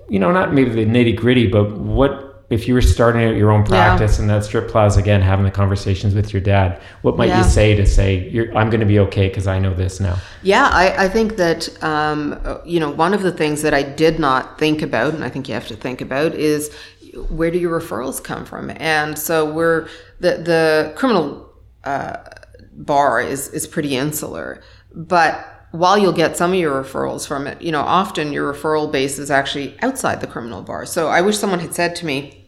[0.09, 3.53] you know, not maybe the nitty gritty, but what if you were starting out your
[3.53, 4.23] own practice yeah.
[4.23, 7.39] in that strip plaza again, having the conversations with your dad, what might yeah.
[7.39, 10.19] you say to say, I'm going to be okay because I know this now?
[10.43, 14.19] Yeah, I, I think that, um, you know, one of the things that I did
[14.19, 16.75] not think about, and I think you have to think about, is
[17.29, 18.71] where do your referrals come from?
[18.77, 19.89] And so we're,
[20.19, 21.53] the, the criminal
[21.85, 22.17] uh,
[22.73, 24.61] bar is, is pretty insular.
[24.93, 28.91] But while you'll get some of your referrals from it, you know, often your referral
[28.91, 30.85] base is actually outside the criminal bar.
[30.85, 32.40] So I wish someone had said to me,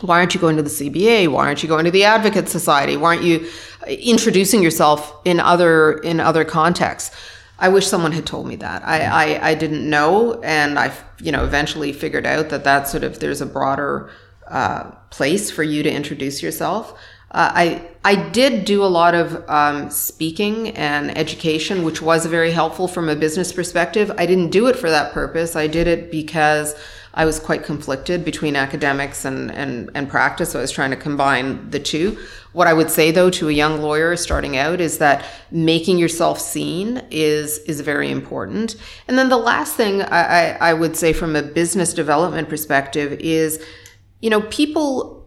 [0.00, 1.28] why aren't you going to the CBA?
[1.28, 2.96] Why aren't you going to the Advocate Society?
[2.96, 3.48] Why aren't you
[3.88, 7.14] introducing yourself in other in other contexts?
[7.58, 8.82] I wish someone had told me that.
[8.86, 13.04] I, I, I didn't know, and I you know eventually figured out that that sort
[13.04, 14.10] of there's a broader
[14.48, 16.98] uh, place for you to introduce yourself.
[17.32, 22.50] Uh, I I did do a lot of um, speaking and education, which was very
[22.50, 24.10] helpful from a business perspective.
[24.16, 25.54] I didn't do it for that purpose.
[25.54, 26.74] I did it because
[27.14, 30.52] I was quite conflicted between academics and, and, and practice.
[30.52, 32.18] So I was trying to combine the two.
[32.52, 36.40] What I would say though to a young lawyer starting out is that making yourself
[36.40, 38.76] seen is is very important.
[39.06, 43.12] And then the last thing I, I, I would say from a business development perspective
[43.20, 43.64] is,
[44.20, 45.19] you know, people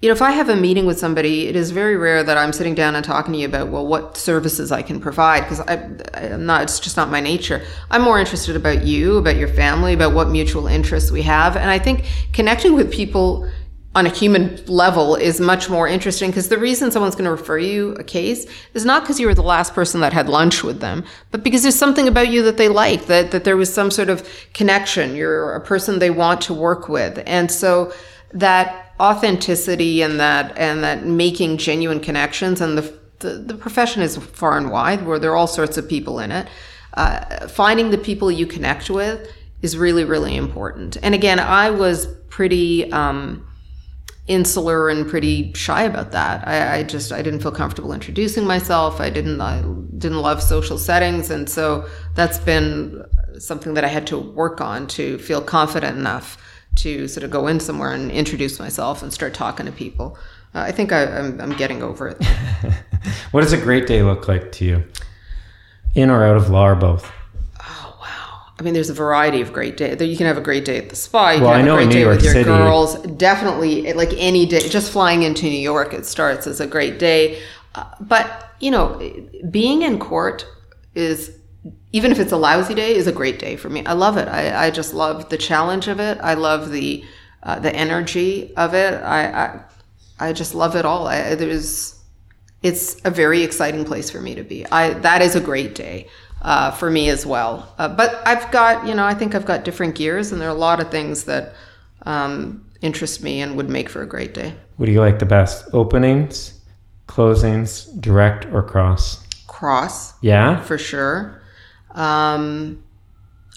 [0.00, 2.52] you know, if I have a meeting with somebody, it is very rare that I'm
[2.52, 6.46] sitting down and talking to you about, well, what services I can provide because I'm
[6.46, 7.64] not, it's just not my nature.
[7.90, 11.56] I'm more interested about you, about your family, about what mutual interests we have.
[11.56, 13.50] And I think connecting with people
[13.96, 17.58] on a human level is much more interesting because the reason someone's going to refer
[17.58, 20.78] you a case is not because you were the last person that had lunch with
[20.78, 23.90] them, but because there's something about you that they like, that, that there was some
[23.90, 25.16] sort of connection.
[25.16, 27.20] You're a person they want to work with.
[27.26, 27.92] And so
[28.32, 34.16] that authenticity and that and that making genuine connections and the the, the profession is
[34.16, 36.48] far and wide where there are all sorts of people in it.
[36.94, 39.30] Uh, finding the people you connect with
[39.62, 40.96] is really really important.
[41.02, 43.46] And again i was pretty um,
[44.26, 46.46] insular and pretty shy about that.
[46.46, 49.00] I, I, just i didn't feel comfortable introducing myself.
[49.00, 49.62] I didn't i
[49.96, 51.30] didn't love social settings.
[51.30, 53.04] And so that's been
[53.38, 56.36] something that i had to work on to feel confident enough
[56.78, 60.18] to sort of go in somewhere and introduce myself and start talking to people.
[60.54, 62.24] Uh, I think I, am I'm, I'm getting over it.
[63.30, 64.84] what does a great day look like to you?
[65.94, 67.10] In or out of law or both?
[67.60, 68.52] Oh wow!
[68.58, 70.00] I mean, there's a variety of great days.
[70.00, 71.30] You can have a great day at the spa.
[71.30, 72.44] You well, can have I know a great day with your City.
[72.44, 72.96] girls.
[72.98, 77.40] Definitely, like any day, just flying into New York, it starts as a great day.
[77.74, 79.00] Uh, but you know,
[79.50, 80.46] being in court
[80.94, 81.37] is
[81.92, 83.84] even if it's a lousy day, is a great day for me.
[83.86, 84.28] I love it.
[84.28, 86.18] I, I just love the challenge of it.
[86.22, 87.04] I love the
[87.42, 88.94] uh, the energy of it.
[88.94, 89.60] I, I,
[90.18, 91.06] I just love it all.
[91.06, 91.94] I, there's
[92.62, 94.66] it's a very exciting place for me to be.
[94.66, 96.08] I that is a great day
[96.42, 97.72] uh, for me as well.
[97.78, 100.56] Uh, but I've got you know I think I've got different gears, and there are
[100.56, 101.54] a lot of things that
[102.02, 104.54] um, interest me and would make for a great day.
[104.76, 105.66] What do you like the best?
[105.72, 106.60] Openings,
[107.06, 109.24] closings, direct or cross?
[109.46, 110.14] Cross.
[110.20, 111.40] Yeah, for sure.
[111.98, 112.82] Um,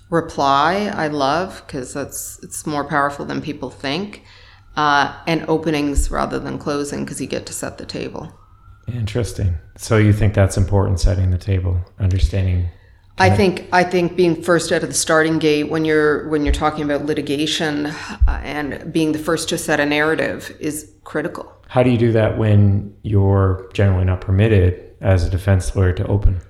[0.09, 4.23] reply, I love because that's it's more powerful than people think.
[4.77, 8.31] Uh, and openings rather than closing because you get to set the table.
[8.87, 9.55] Interesting.
[9.77, 12.69] So you think that's important, setting the table, understanding.
[13.17, 16.53] I think I think being first out of the starting gate when you're when you're
[16.53, 21.51] talking about litigation uh, and being the first to set a narrative is critical.
[21.67, 26.07] How do you do that when you're generally not permitted as a defense lawyer to
[26.07, 26.41] open?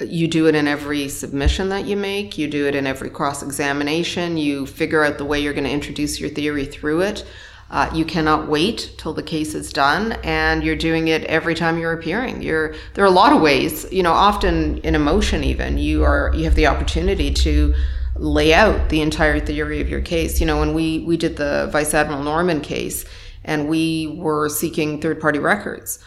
[0.00, 3.42] You do it in every submission that you make you do it in every cross
[3.42, 7.24] examination you figure out the way you're going to introduce your theory through it.
[7.70, 11.78] Uh, you cannot wait till the case is done and you're doing it every time
[11.78, 12.42] you're appearing.
[12.42, 16.32] You're there are a lot of ways you know often in emotion even you are
[16.34, 17.74] you have the opportunity to
[18.16, 20.40] lay out the entire theory of your case.
[20.40, 23.04] You know when we we did the vice admiral norman case
[23.44, 26.00] and we were seeking third party records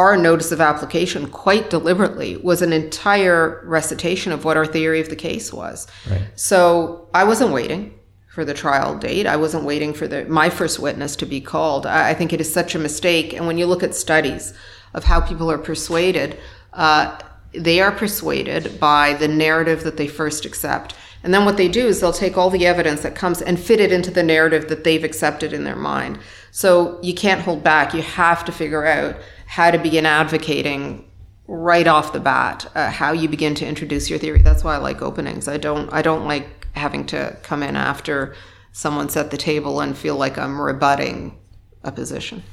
[0.00, 5.10] our notice of application quite deliberately was an entire recitation of what our theory of
[5.10, 5.86] the case was.
[6.10, 6.22] Right.
[6.36, 7.94] So I wasn't waiting
[8.26, 9.26] for the trial date.
[9.26, 11.84] I wasn't waiting for the my first witness to be called.
[11.84, 13.34] I, I think it is such a mistake.
[13.34, 14.54] And when you look at studies
[14.94, 16.38] of how people are persuaded,
[16.72, 17.18] uh,
[17.52, 20.94] they are persuaded by the narrative that they first accept.
[21.22, 23.80] And then what they do is they'll take all the evidence that comes and fit
[23.80, 26.18] it into the narrative that they've accepted in their mind.
[26.50, 27.92] So you can't hold back.
[27.92, 29.16] You have to figure out
[29.50, 31.04] how to begin advocating
[31.48, 34.40] right off the bat uh, how you begin to introduce your theory.
[34.40, 35.48] That's why i like openings.
[35.48, 38.36] I don't i don't like having to come in after
[38.70, 41.36] someone set the table and feel like i'm rebutting
[41.82, 42.44] a position.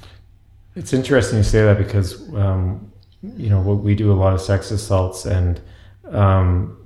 [0.76, 2.92] It's interesting you say that because um,
[3.22, 5.62] you know we do a lot of sex assaults and
[6.12, 6.78] um,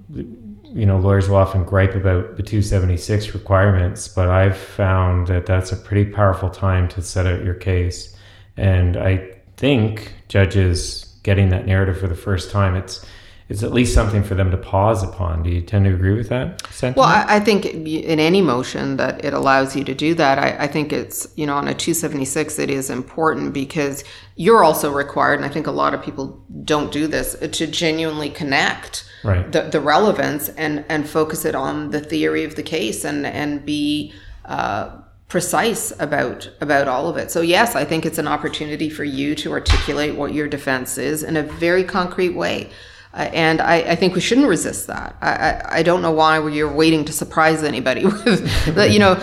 [0.74, 5.74] you know, lawyers will often gripe about the 276 requirements, but I've found that that's
[5.74, 8.16] a pretty powerful time to set out your case.
[8.56, 13.06] And I think judges getting that narrative for the first time, it's
[13.48, 15.44] it's at least something for them to pause upon.
[15.44, 16.98] Do you tend to agree with that sentiment?
[16.98, 20.64] Well, I, I think in any motion that it allows you to do that, I,
[20.64, 24.06] I, think it's, you know, on a 276, it is important because
[24.38, 28.30] you're also required, and I think a lot of people don't do this, to genuinely
[28.30, 29.52] connect right.
[29.52, 33.66] the, the relevance and, and focus it on the theory of the case and, and
[33.66, 34.14] be
[34.46, 35.01] uh,
[35.32, 37.32] precise about about all of it.
[37.32, 41.24] So yes, I think it's an opportunity for you to articulate what your defense is
[41.24, 42.70] in a very concrete way.
[43.14, 45.16] Uh, and I, I, think we shouldn't resist that.
[45.22, 48.68] I, I, I, don't know why you're waiting to surprise anybody with.
[48.90, 49.14] You know,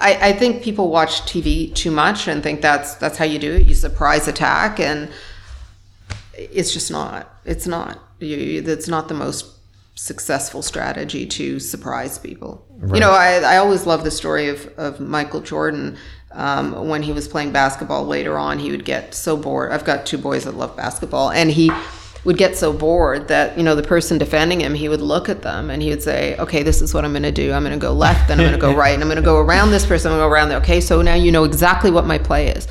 [0.00, 3.52] I, I think people watch TV too much and think that's that's how you do
[3.52, 3.66] it.
[3.66, 5.10] You surprise attack, and
[6.34, 7.34] it's just not.
[7.46, 7.98] It's not.
[8.20, 9.55] You, it's not the most
[9.96, 12.64] successful strategy to surprise people.
[12.76, 12.94] Right.
[12.94, 15.96] You know, I, I always love the story of, of Michael Jordan.
[16.32, 19.72] Um, when he was playing basketball later on, he would get so bored.
[19.72, 21.70] I've got two boys that love basketball, and he
[22.24, 25.42] would get so bored that you know the person defending him he would look at
[25.42, 27.72] them and he would say okay this is what i'm going to do i'm going
[27.72, 29.70] to go left then i'm going to go right and i'm going to go around
[29.70, 32.04] this person i'm going to go around there okay so now you know exactly what
[32.04, 32.66] my play is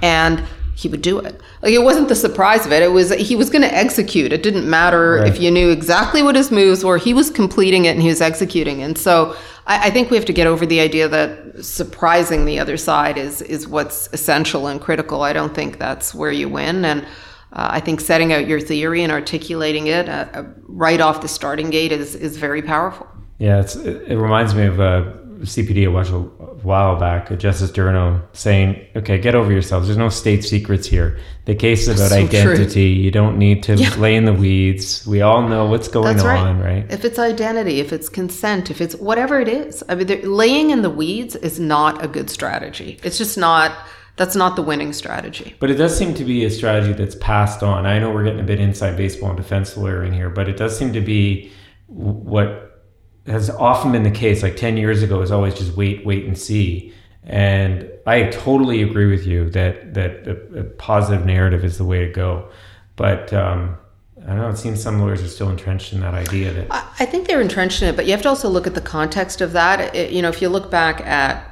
[0.00, 0.44] and
[0.80, 1.38] he would do it.
[1.60, 2.82] Like it wasn't the surprise of it.
[2.82, 4.32] It was he was going to execute.
[4.32, 5.28] It didn't matter right.
[5.28, 6.96] if you knew exactly what his moves were.
[6.96, 8.82] He was completing it and he was executing.
[8.82, 12.58] And so I, I think we have to get over the idea that surprising the
[12.58, 15.20] other side is is what's essential and critical.
[15.20, 16.86] I don't think that's where you win.
[16.86, 17.02] And
[17.52, 21.28] uh, I think setting out your theory and articulating it uh, uh, right off the
[21.28, 23.06] starting gate is, is very powerful.
[23.38, 28.86] Yeah, it reminds me of a CPD I watched a while back, Justice Durno saying,
[28.96, 29.86] okay, get over yourselves.
[29.86, 31.18] There's no state secrets here.
[31.46, 32.94] The case is about so identity.
[32.94, 33.02] True.
[33.02, 33.94] You don't need to yeah.
[33.96, 35.06] lay in the weeds.
[35.06, 36.82] We all know what's going on, right.
[36.82, 36.92] right?
[36.92, 40.82] If it's identity, if it's consent, if it's whatever it is, I mean, laying in
[40.82, 42.98] the weeds is not a good strategy.
[43.02, 43.72] It's just not
[44.16, 45.56] that's not the winning strategy.
[45.60, 47.86] But it does seem to be a strategy that's passed on.
[47.86, 50.76] I know we're getting a bit inside baseball and defense lawyering here, but it does
[50.76, 51.50] seem to be
[51.86, 52.69] what
[53.30, 54.42] has often been the case.
[54.42, 56.92] Like 10 years ago, is always just wait, wait, and see.
[57.24, 62.06] And I totally agree with you that that a, a positive narrative is the way
[62.06, 62.48] to go.
[62.96, 63.76] But um,
[64.24, 64.48] I don't know.
[64.50, 66.52] It seems some lawyers are still entrenched in that idea.
[66.52, 68.80] That I think they're entrenched in it, but you have to also look at the
[68.80, 69.94] context of that.
[69.94, 71.49] It, you know, if you look back at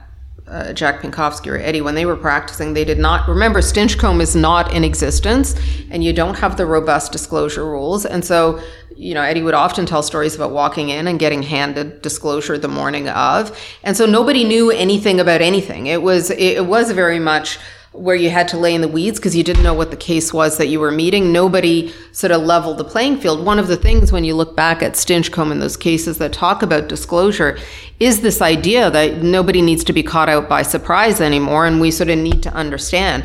[0.51, 4.35] uh, Jack Pinkofsky or Eddie, when they were practicing, they did not remember Stinchcombe is
[4.35, 5.55] not in existence,
[5.91, 8.07] and you don't have the robust disclosure rules.
[8.07, 8.61] And so,
[8.97, 12.69] you know, Eddie would often tell stories about walking in and getting handed disclosure the
[12.69, 15.87] morning of, and so nobody knew anything about anything.
[15.87, 17.59] It was it was very much
[17.93, 20.33] where you had to lay in the weeds because you didn't know what the case
[20.33, 21.33] was that you were meeting.
[21.33, 23.45] Nobody sort of leveled the playing field.
[23.45, 26.63] One of the things when you look back at Stinchcombe and those cases that talk
[26.63, 27.59] about disclosure
[27.99, 31.67] is this idea that nobody needs to be caught out by surprise anymore.
[31.67, 33.25] And we sort of need to understand,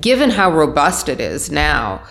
[0.00, 2.02] given how robust it is now,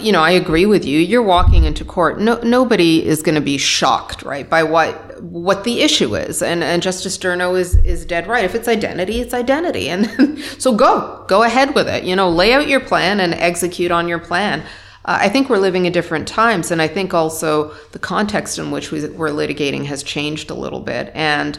[0.00, 0.98] you know, I agree with you.
[0.98, 2.20] You're walking into court.
[2.20, 6.42] No, nobody is going to be shocked, right, by what what the issue is.
[6.42, 8.44] And and Justice Durno is is dead right.
[8.44, 12.04] If it's identity, it's identity, and so go go ahead with it.
[12.04, 14.60] You know, lay out your plan and execute on your plan.
[15.04, 18.70] Uh, I think we're living in different times, and I think also the context in
[18.70, 21.58] which we, we're litigating has changed a little bit, and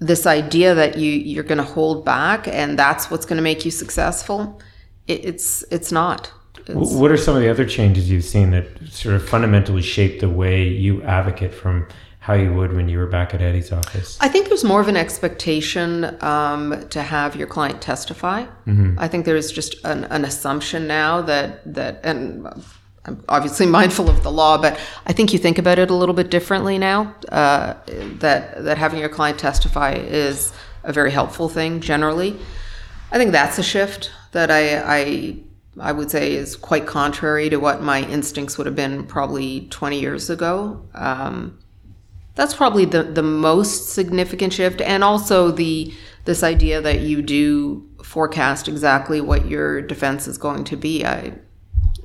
[0.00, 3.64] this idea that you you're going to hold back and that's what's going to make
[3.64, 4.60] you successful,
[5.06, 6.30] it, it's it's not.
[6.68, 10.28] What are some of the other changes you've seen that sort of fundamentally shape the
[10.28, 11.86] way you advocate from
[12.22, 14.16] how you would when you were back at Eddie's office?
[14.20, 18.44] I think there's more of an expectation um, to have your client testify.
[18.66, 18.96] Mm-hmm.
[18.96, 22.48] I think there's just an, an, assumption now that that and.
[23.04, 26.14] I'm obviously mindful of the law, but I think you think about it a little
[26.14, 27.12] bit differently now.
[27.28, 27.74] Uh,
[28.20, 30.52] that that having your client testify is
[30.84, 32.38] a very helpful thing generally.
[33.10, 35.36] I think that's a shift that I, I
[35.80, 40.00] I would say is quite contrary to what my instincts would have been probably 20
[40.00, 40.82] years ago.
[40.94, 41.58] Um,
[42.34, 44.80] that's probably the, the most significant shift.
[44.80, 45.92] And also the
[46.24, 51.04] this idea that you do forecast exactly what your defense is going to be.
[51.04, 51.32] I,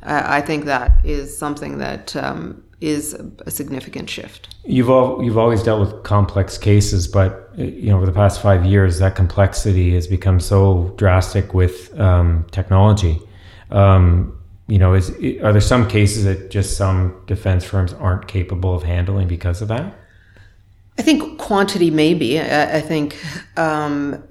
[0.02, 3.14] I think that is something that um, is
[3.46, 4.56] a significant shift.
[4.64, 8.66] You've all, you've always dealt with complex cases, but you know over the past five
[8.66, 13.20] years, that complexity has become so drastic with um, technology.
[13.72, 14.38] Um,
[14.68, 15.10] you know, is
[15.42, 19.70] are there some cases that just some defense firms aren't capable of handling because of
[19.70, 19.94] that?
[20.98, 22.40] I think quantity maybe.
[22.40, 23.18] I, I think
[23.56, 24.24] um,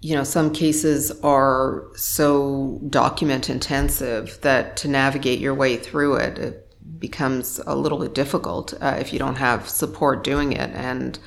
[0.00, 6.38] you know some cases are so document intensive that to navigate your way through it,
[6.38, 6.68] it
[6.98, 10.70] becomes a little bit difficult uh, if you don't have support doing it.
[10.70, 11.18] And,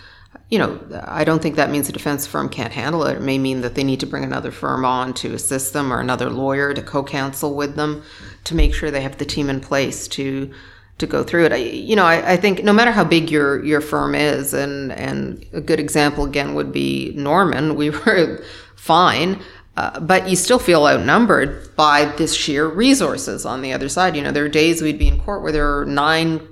[0.52, 3.16] you know, I don't think that means a defense firm can't handle it.
[3.16, 6.02] It may mean that they need to bring another firm on to assist them or
[6.02, 8.04] another lawyer to co counsel with them
[8.43, 10.52] to make sure they have the team in place to
[10.97, 11.54] to go through it.
[11.54, 14.91] I, you know, I, I, think no matter how big your your firm is, and
[14.91, 17.76] and a good example again would be Norman.
[17.76, 18.43] We were
[18.76, 19.41] fine,
[19.78, 24.18] uh, but you still feel outnumbered by this sheer resources on the other side.
[24.18, 26.45] You know, there are days we'd be in court where there are nine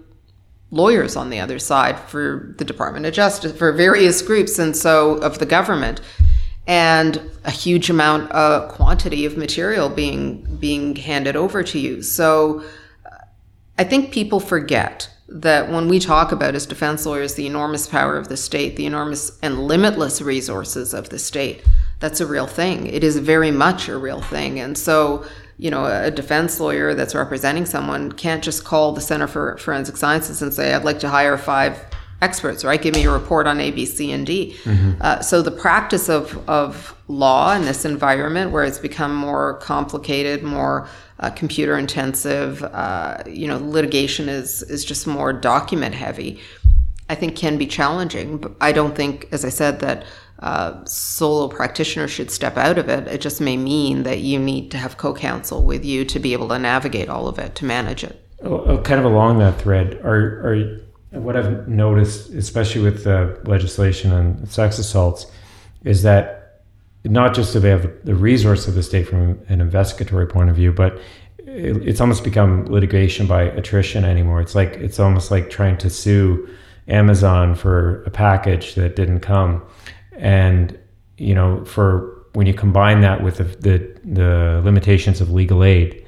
[0.72, 5.16] lawyers on the other side for the Department of Justice, for various groups, and so
[5.18, 6.02] of the government,
[6.68, 12.02] and a huge amount, of uh, quantity of material being being handed over to you.
[12.02, 12.64] So,
[13.78, 18.18] I think people forget that when we talk about as defense lawyers the enormous power
[18.18, 21.64] of the state, the enormous and limitless resources of the state
[22.00, 22.88] that's a real thing.
[22.88, 24.60] It is very much a real thing.
[24.60, 25.26] And so,
[25.60, 29.98] you know, a defense lawyer that's representing someone can't just call the Center for Forensic
[29.98, 31.84] Sciences and say, I'd like to hire five
[32.22, 32.82] experts, right?
[32.82, 34.56] Give me a report on A, B, C, and D.
[34.64, 35.02] Mm-hmm.
[35.02, 40.44] Uh, so the practice of, of law in this environment where it's become more complicated,
[40.44, 40.88] more
[41.20, 46.40] uh, computer intensive, uh, you know, litigation is, is just more document heavy,
[47.10, 48.38] I think can be challenging.
[48.38, 50.06] But I don't think, as I said, that
[50.40, 53.08] uh, solo practitioner should step out of it.
[53.08, 56.34] It just may mean that you need to have co counsel with you to be
[56.34, 58.26] able to navigate all of it, to manage it.
[58.44, 60.80] Oh, oh, kind of along that thread, are, are
[61.12, 65.26] what I've noticed, especially with the legislation on sex assaults,
[65.84, 66.62] is that
[67.04, 70.56] not just do they have the resource of the state from an investigatory point of
[70.56, 71.00] view, but
[71.38, 74.40] it's almost become litigation by attrition anymore.
[74.40, 76.48] It's like it's almost like trying to sue
[76.88, 79.64] Amazon for a package that didn't come
[80.20, 80.78] and
[81.18, 86.06] you know for when you combine that with the the, the limitations of legal aid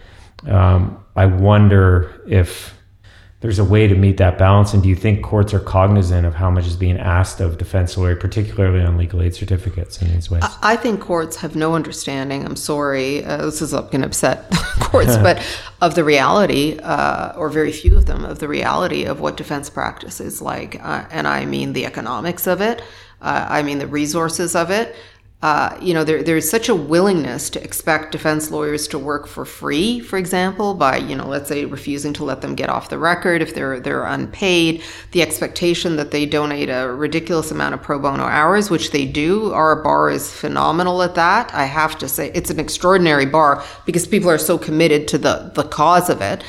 [0.47, 2.75] um, i wonder if
[3.41, 4.73] there's a way to meet that balance.
[4.73, 7.97] And do you think courts are cognizant of how much is being asked of defense
[7.97, 10.43] lawyer particularly on legal aid certificates in these ways?
[10.61, 12.45] I think courts have no understanding.
[12.45, 14.49] I'm sorry uh, this is going to upset
[14.79, 15.43] courts but
[15.81, 19.71] of the reality uh, or very few of them of the reality of what defense
[19.71, 20.79] practice is like.
[20.83, 22.83] Uh, and i mean the economics of it
[23.21, 24.95] uh, I mean, the resources of it.
[25.43, 29.43] Uh, you know, there, there's such a willingness to expect defense lawyers to work for
[29.43, 32.97] free, for example, by, you know, let's say refusing to let them get off the
[32.99, 37.97] record if they're, they're unpaid, the expectation that they donate a ridiculous amount of pro
[37.97, 39.51] bono hours, which they do.
[39.51, 41.51] Our bar is phenomenal at that.
[41.55, 45.51] I have to say it's an extraordinary bar because people are so committed to the,
[45.55, 46.43] the cause of it.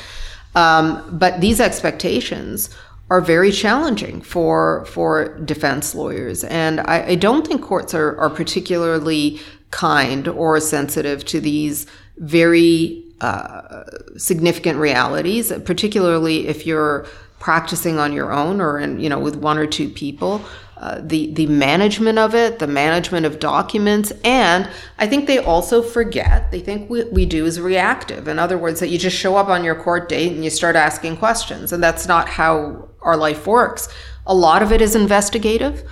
[0.53, 2.69] Um, but these expectations
[3.09, 6.43] are very challenging for for defense lawyers.
[6.45, 9.39] And I, I don't think courts are, are particularly
[9.71, 11.85] kind or sensitive to these
[12.17, 13.83] very uh,
[14.17, 17.05] significant realities, particularly if you're
[17.39, 20.41] practicing on your own or in, you know with one or two people.
[20.77, 25.81] Uh, the the management of it, the management of documents, and I think they also
[25.81, 26.51] forget.
[26.51, 28.27] They think what we do is reactive.
[28.27, 30.75] In other words, that you just show up on your court date and you start
[30.75, 33.89] asking questions, and that's not how our life works.
[34.25, 35.83] A lot of it is investigative.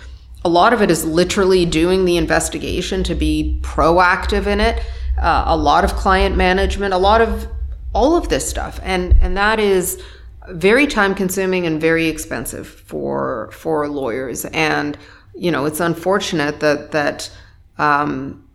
[0.44, 4.84] A lot of it is literally doing the investigation to be proactive in it.
[5.20, 7.48] Uh, a lot of client management, a lot of
[7.94, 10.02] all of this stuff, and and that is
[10.50, 14.46] very time consuming and very expensive for for lawyers.
[14.46, 14.98] And
[15.36, 17.30] you know, it's unfortunate that that
[17.78, 18.48] um,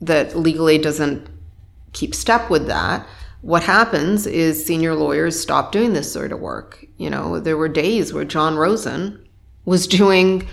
[0.00, 1.28] that legal aid doesn't
[1.92, 3.06] keep step with that.
[3.40, 6.84] What happens is senior lawyers stop doing this sort of work.
[6.98, 9.26] You know, there were days where John Rosen
[9.64, 10.46] was doing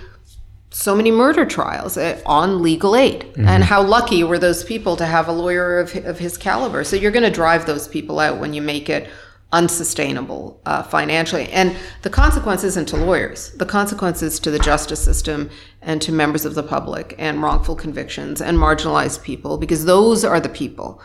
[0.70, 3.22] so many murder trials on legal aid.
[3.22, 3.48] Mm-hmm.
[3.48, 6.84] And how lucky were those people to have a lawyer of, of his caliber?
[6.84, 9.10] So you're going to drive those people out when you make it
[9.54, 11.48] unsustainable uh, financially.
[11.50, 15.50] And the consequence isn't to lawyers, the consequence is to the justice system
[15.82, 20.42] and to members of the public and wrongful convictions and marginalized people, because those are
[20.42, 21.02] the people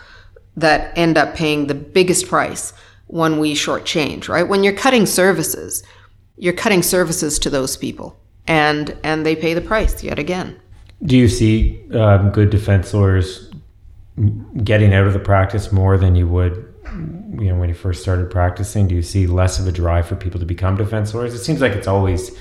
[0.57, 2.73] that end up paying the biggest price
[3.11, 4.49] when we shortchange, right?
[4.49, 5.83] When you're cutting services,
[6.37, 10.61] you're cutting services to those people and and they pay the price yet again.
[11.05, 13.51] Do you see um, good defense lawyers
[14.63, 16.67] getting out of the practice more than you would
[17.39, 20.17] you know when you first started practicing do you see less of a drive for
[20.17, 22.37] people to become defense lawyers it seems like it's always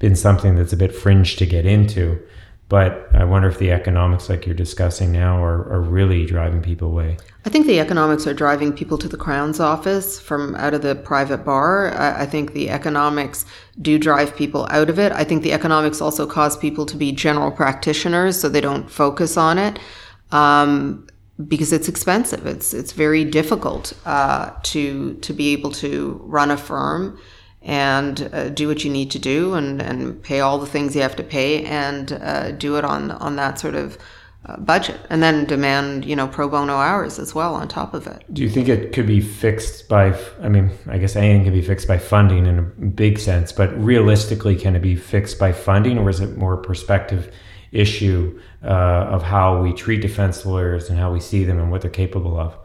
[0.00, 2.20] been something that's a bit fringe to get into
[2.68, 6.88] but i wonder if the economics like you're discussing now are, are really driving people
[6.88, 10.82] away i think the economics are driving people to the crown's office from out of
[10.82, 13.44] the private bar I, I think the economics
[13.80, 17.12] do drive people out of it i think the economics also cause people to be
[17.12, 19.78] general practitioners so they don't focus on it
[20.32, 21.06] um,
[21.48, 22.46] because it's expensive.
[22.46, 27.18] It's it's very difficult uh, to to be able to run a firm
[27.62, 31.02] and uh, do what you need to do and, and pay all the things you
[31.02, 33.98] have to pay and uh, do it on on that sort of
[34.46, 38.06] uh, budget and then demand you know pro bono hours as well on top of
[38.06, 40.12] it do you think it could be fixed by
[40.42, 43.72] i mean i guess anything can be fixed by funding in a big sense but
[43.80, 47.32] realistically can it be fixed by funding or is it more a perspective
[47.70, 51.80] issue uh, of how we treat defense lawyers and how we see them and what
[51.80, 52.56] they're capable of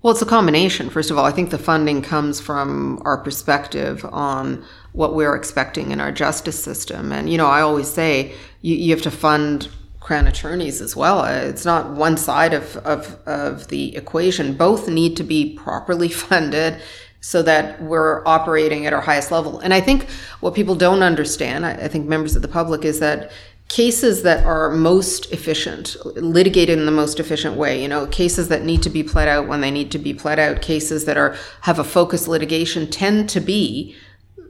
[0.00, 0.90] well, it's a combination.
[0.90, 5.90] First of all, I think the funding comes from our perspective on what we're expecting
[5.90, 7.10] in our justice system.
[7.10, 8.32] And, you know, I always say
[8.62, 9.68] you, you have to fund
[10.08, 11.22] crown attorneys as well.
[11.26, 14.56] It's not one side of, of, of the equation.
[14.56, 16.80] Both need to be properly funded
[17.20, 19.58] so that we're operating at our highest level.
[19.58, 20.08] And I think
[20.40, 23.30] what people don't understand, I, think members of the public, is that
[23.68, 28.64] cases that are most efficient, litigated in the most efficient way, you know, cases that
[28.64, 31.36] need to be pled out when they need to be pled out, cases that are
[31.62, 33.94] have a focused litigation tend to be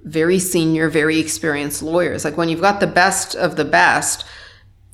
[0.05, 2.25] very senior, very experienced lawyers.
[2.25, 4.25] Like when you've got the best of the best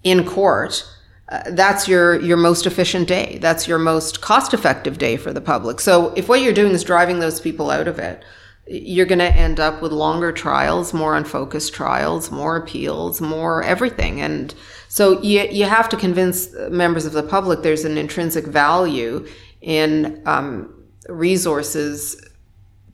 [0.05, 0.89] in court,
[1.31, 3.39] uh, that's your your most efficient day.
[3.41, 5.81] That's your most cost-effective day for the public.
[5.81, 8.23] So if what you're doing is driving those people out of it,
[8.67, 14.21] you're going to end up with longer trials, more unfocused trials, more appeals, more everything.
[14.21, 14.55] And
[14.89, 19.27] so you, you have to convince members of the public there's an intrinsic value
[19.61, 20.73] in um,
[21.09, 22.23] resources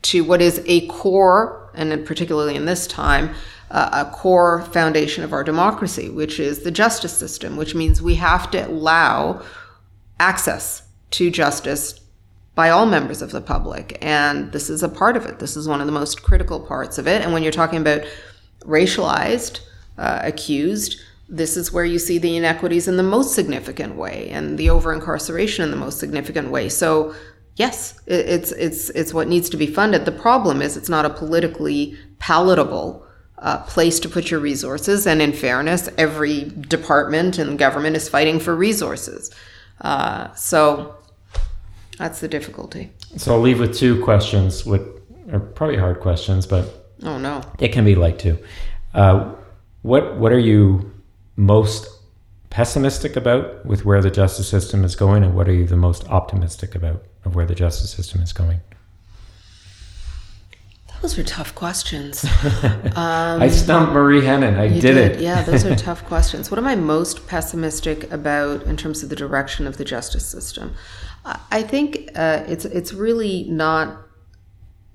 [0.03, 3.35] to what is a core, and particularly in this time,
[3.71, 8.17] uh, a core foundation of our democracy, which is the justice system, which means we
[8.17, 9.43] have to allow
[10.19, 12.01] access to justice
[12.55, 13.97] by all members of the public.
[14.03, 15.39] And this is a part of it.
[15.39, 17.23] This is one of the most critical parts of it.
[17.23, 18.03] And when you're talking about
[18.63, 19.61] racialized
[19.97, 24.59] uh, accused, this is where you see the inequities in the most significant way and
[24.59, 26.69] the over incarceration in the most significant way.
[26.69, 27.15] So,
[27.55, 30.05] yes, it's, it's, it's what needs to be funded.
[30.05, 33.07] The problem is it's not a politically palatable
[33.41, 35.07] uh, place to put your resources.
[35.07, 39.31] And in fairness, every department and government is fighting for resources.
[39.81, 40.95] Uh, so,
[42.01, 42.91] that's the difficulty.
[43.17, 44.83] So I'll leave with two questions, with
[45.33, 48.39] are probably hard questions, but oh no, it can be like two.
[48.95, 49.35] Uh,
[49.83, 50.91] what what are you
[51.37, 51.89] most
[52.49, 56.09] pessimistic about with where the justice system is going, and what are you the most
[56.09, 58.61] optimistic about of where the justice system is going?
[61.01, 62.25] Those are tough questions.
[62.95, 64.59] um, I stumped Marie Henein.
[64.59, 65.21] I did, did, it.
[65.21, 66.51] yeah, those are tough questions.
[66.51, 70.75] What am I most pessimistic about in terms of the direction of the justice system?
[71.25, 73.99] I think uh, it's it's really not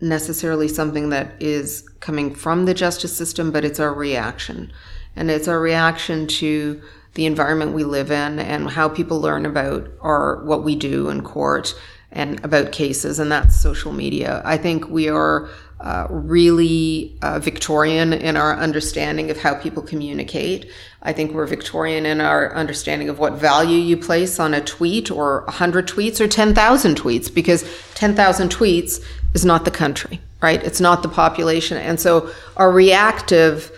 [0.02, 4.72] necessarily something that is coming from the justice system, but it's our reaction,
[5.16, 6.82] and it's our reaction to
[7.16, 11.22] the environment we live in and how people learn about our what we do in
[11.22, 11.74] court
[12.12, 14.42] and about cases, and that's social media.
[14.46, 15.50] I think we are
[15.80, 20.72] uh, really uh, Victorian in our understanding of how people communicate.
[21.02, 25.12] I think we're Victorian in our understanding of what value you place on a tweet
[25.12, 27.64] or 100 tweets or 10,000 tweets, because
[27.96, 29.04] 10,000 tweets
[29.34, 30.64] is not the country, right?
[30.64, 31.78] It's not the population.
[31.78, 33.72] And so our reactive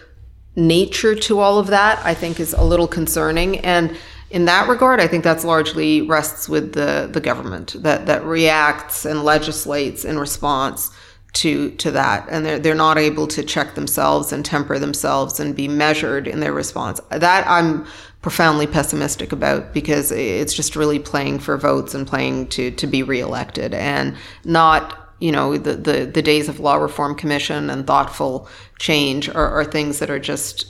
[0.55, 3.59] nature to all of that, I think, is a little concerning.
[3.59, 3.97] And
[4.29, 9.03] in that regard, I think that's largely rests with the, the government that, that reacts
[9.05, 10.91] and legislates in response
[11.33, 12.27] to to that.
[12.29, 16.39] And they're, they're not able to check themselves and temper themselves and be measured in
[16.39, 16.99] their response.
[17.11, 17.85] That i'm
[18.21, 23.03] profoundly pessimistic about because it's just really playing for votes and playing to to be
[23.03, 28.47] reelected and not you know the the, the days of law reform commission and thoughtful
[28.79, 30.65] change are, are things that are just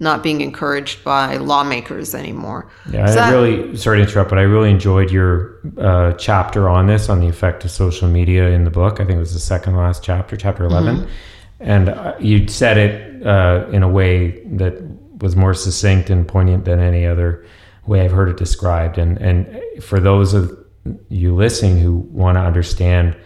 [0.00, 2.68] not being encouraged by lawmakers anymore.
[2.90, 6.68] Yeah, so I that, really sorry to interrupt, but I really enjoyed your uh, chapter
[6.68, 8.94] on this on the effect of social media in the book.
[8.94, 11.10] I think it was the second last chapter, chapter 11 mm-hmm.
[11.60, 14.82] and uh, you said it uh, in a way that
[15.20, 17.46] was more succinct and poignant than any other
[17.86, 18.98] way I've heard it described.
[18.98, 20.52] And and for those of
[21.08, 23.16] you listening who want to understand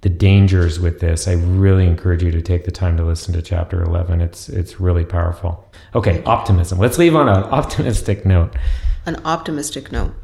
[0.00, 3.42] the dangers with this, I really encourage you to take the time to listen to
[3.42, 4.20] chapter 11.
[4.20, 5.68] It's it's really powerful.
[5.94, 6.78] Okay, optimism.
[6.78, 8.54] Let's leave on an optimistic note.
[9.06, 10.14] An optimistic note.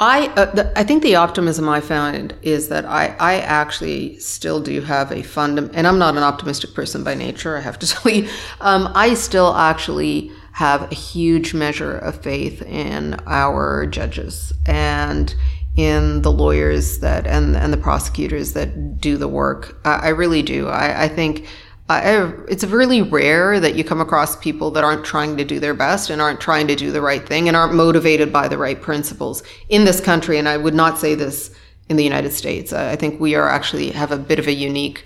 [0.00, 4.60] I uh, the, I think the optimism I found is that I I actually still
[4.60, 7.56] do have a fundamental, and I'm not an optimistic person by nature.
[7.56, 8.28] I have to tell you,
[8.60, 15.32] um, I still actually have a huge measure of faith in our judges and
[15.78, 19.78] in the lawyers that and and the prosecutors that do the work.
[19.84, 20.66] I, I really do.
[20.66, 21.46] I, I think
[21.88, 25.72] I, it's really rare that you come across people that aren't trying to do their
[25.72, 28.82] best and aren't trying to do the right thing and aren't motivated by the right
[28.82, 30.36] principles in this country.
[30.36, 31.50] And I would not say this
[31.88, 32.74] in the United States.
[32.74, 35.04] I think we are actually have a bit of a unique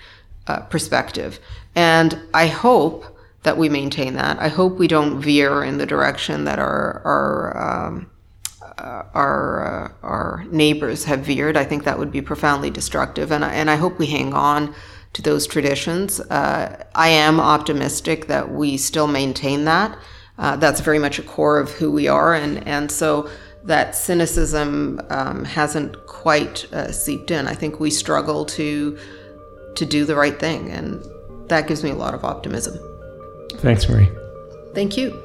[0.49, 1.39] uh, perspective.
[1.77, 3.05] And I hope
[3.44, 4.39] that we maintain that.
[4.40, 8.11] I hope we don't veer in the direction that our, our, um,
[8.78, 11.57] our, uh, our neighbors have veered.
[11.57, 13.31] I think that would be profoundly destructive.
[13.31, 14.74] And I, and I hope we hang on
[15.12, 16.20] to those traditions.
[16.20, 19.99] Uh, I am optimistic that we still maintain that.
[20.39, 23.28] Uh, that's very much a core of who we are, and and so
[23.65, 27.47] that cynicism um, hasn't quite uh, seeped in.
[27.47, 28.99] I think we struggle to
[29.77, 31.05] to do the right thing, and
[31.49, 32.78] that gives me a lot of optimism.
[33.57, 34.11] Thanks, Marie.
[34.74, 35.22] Thank you.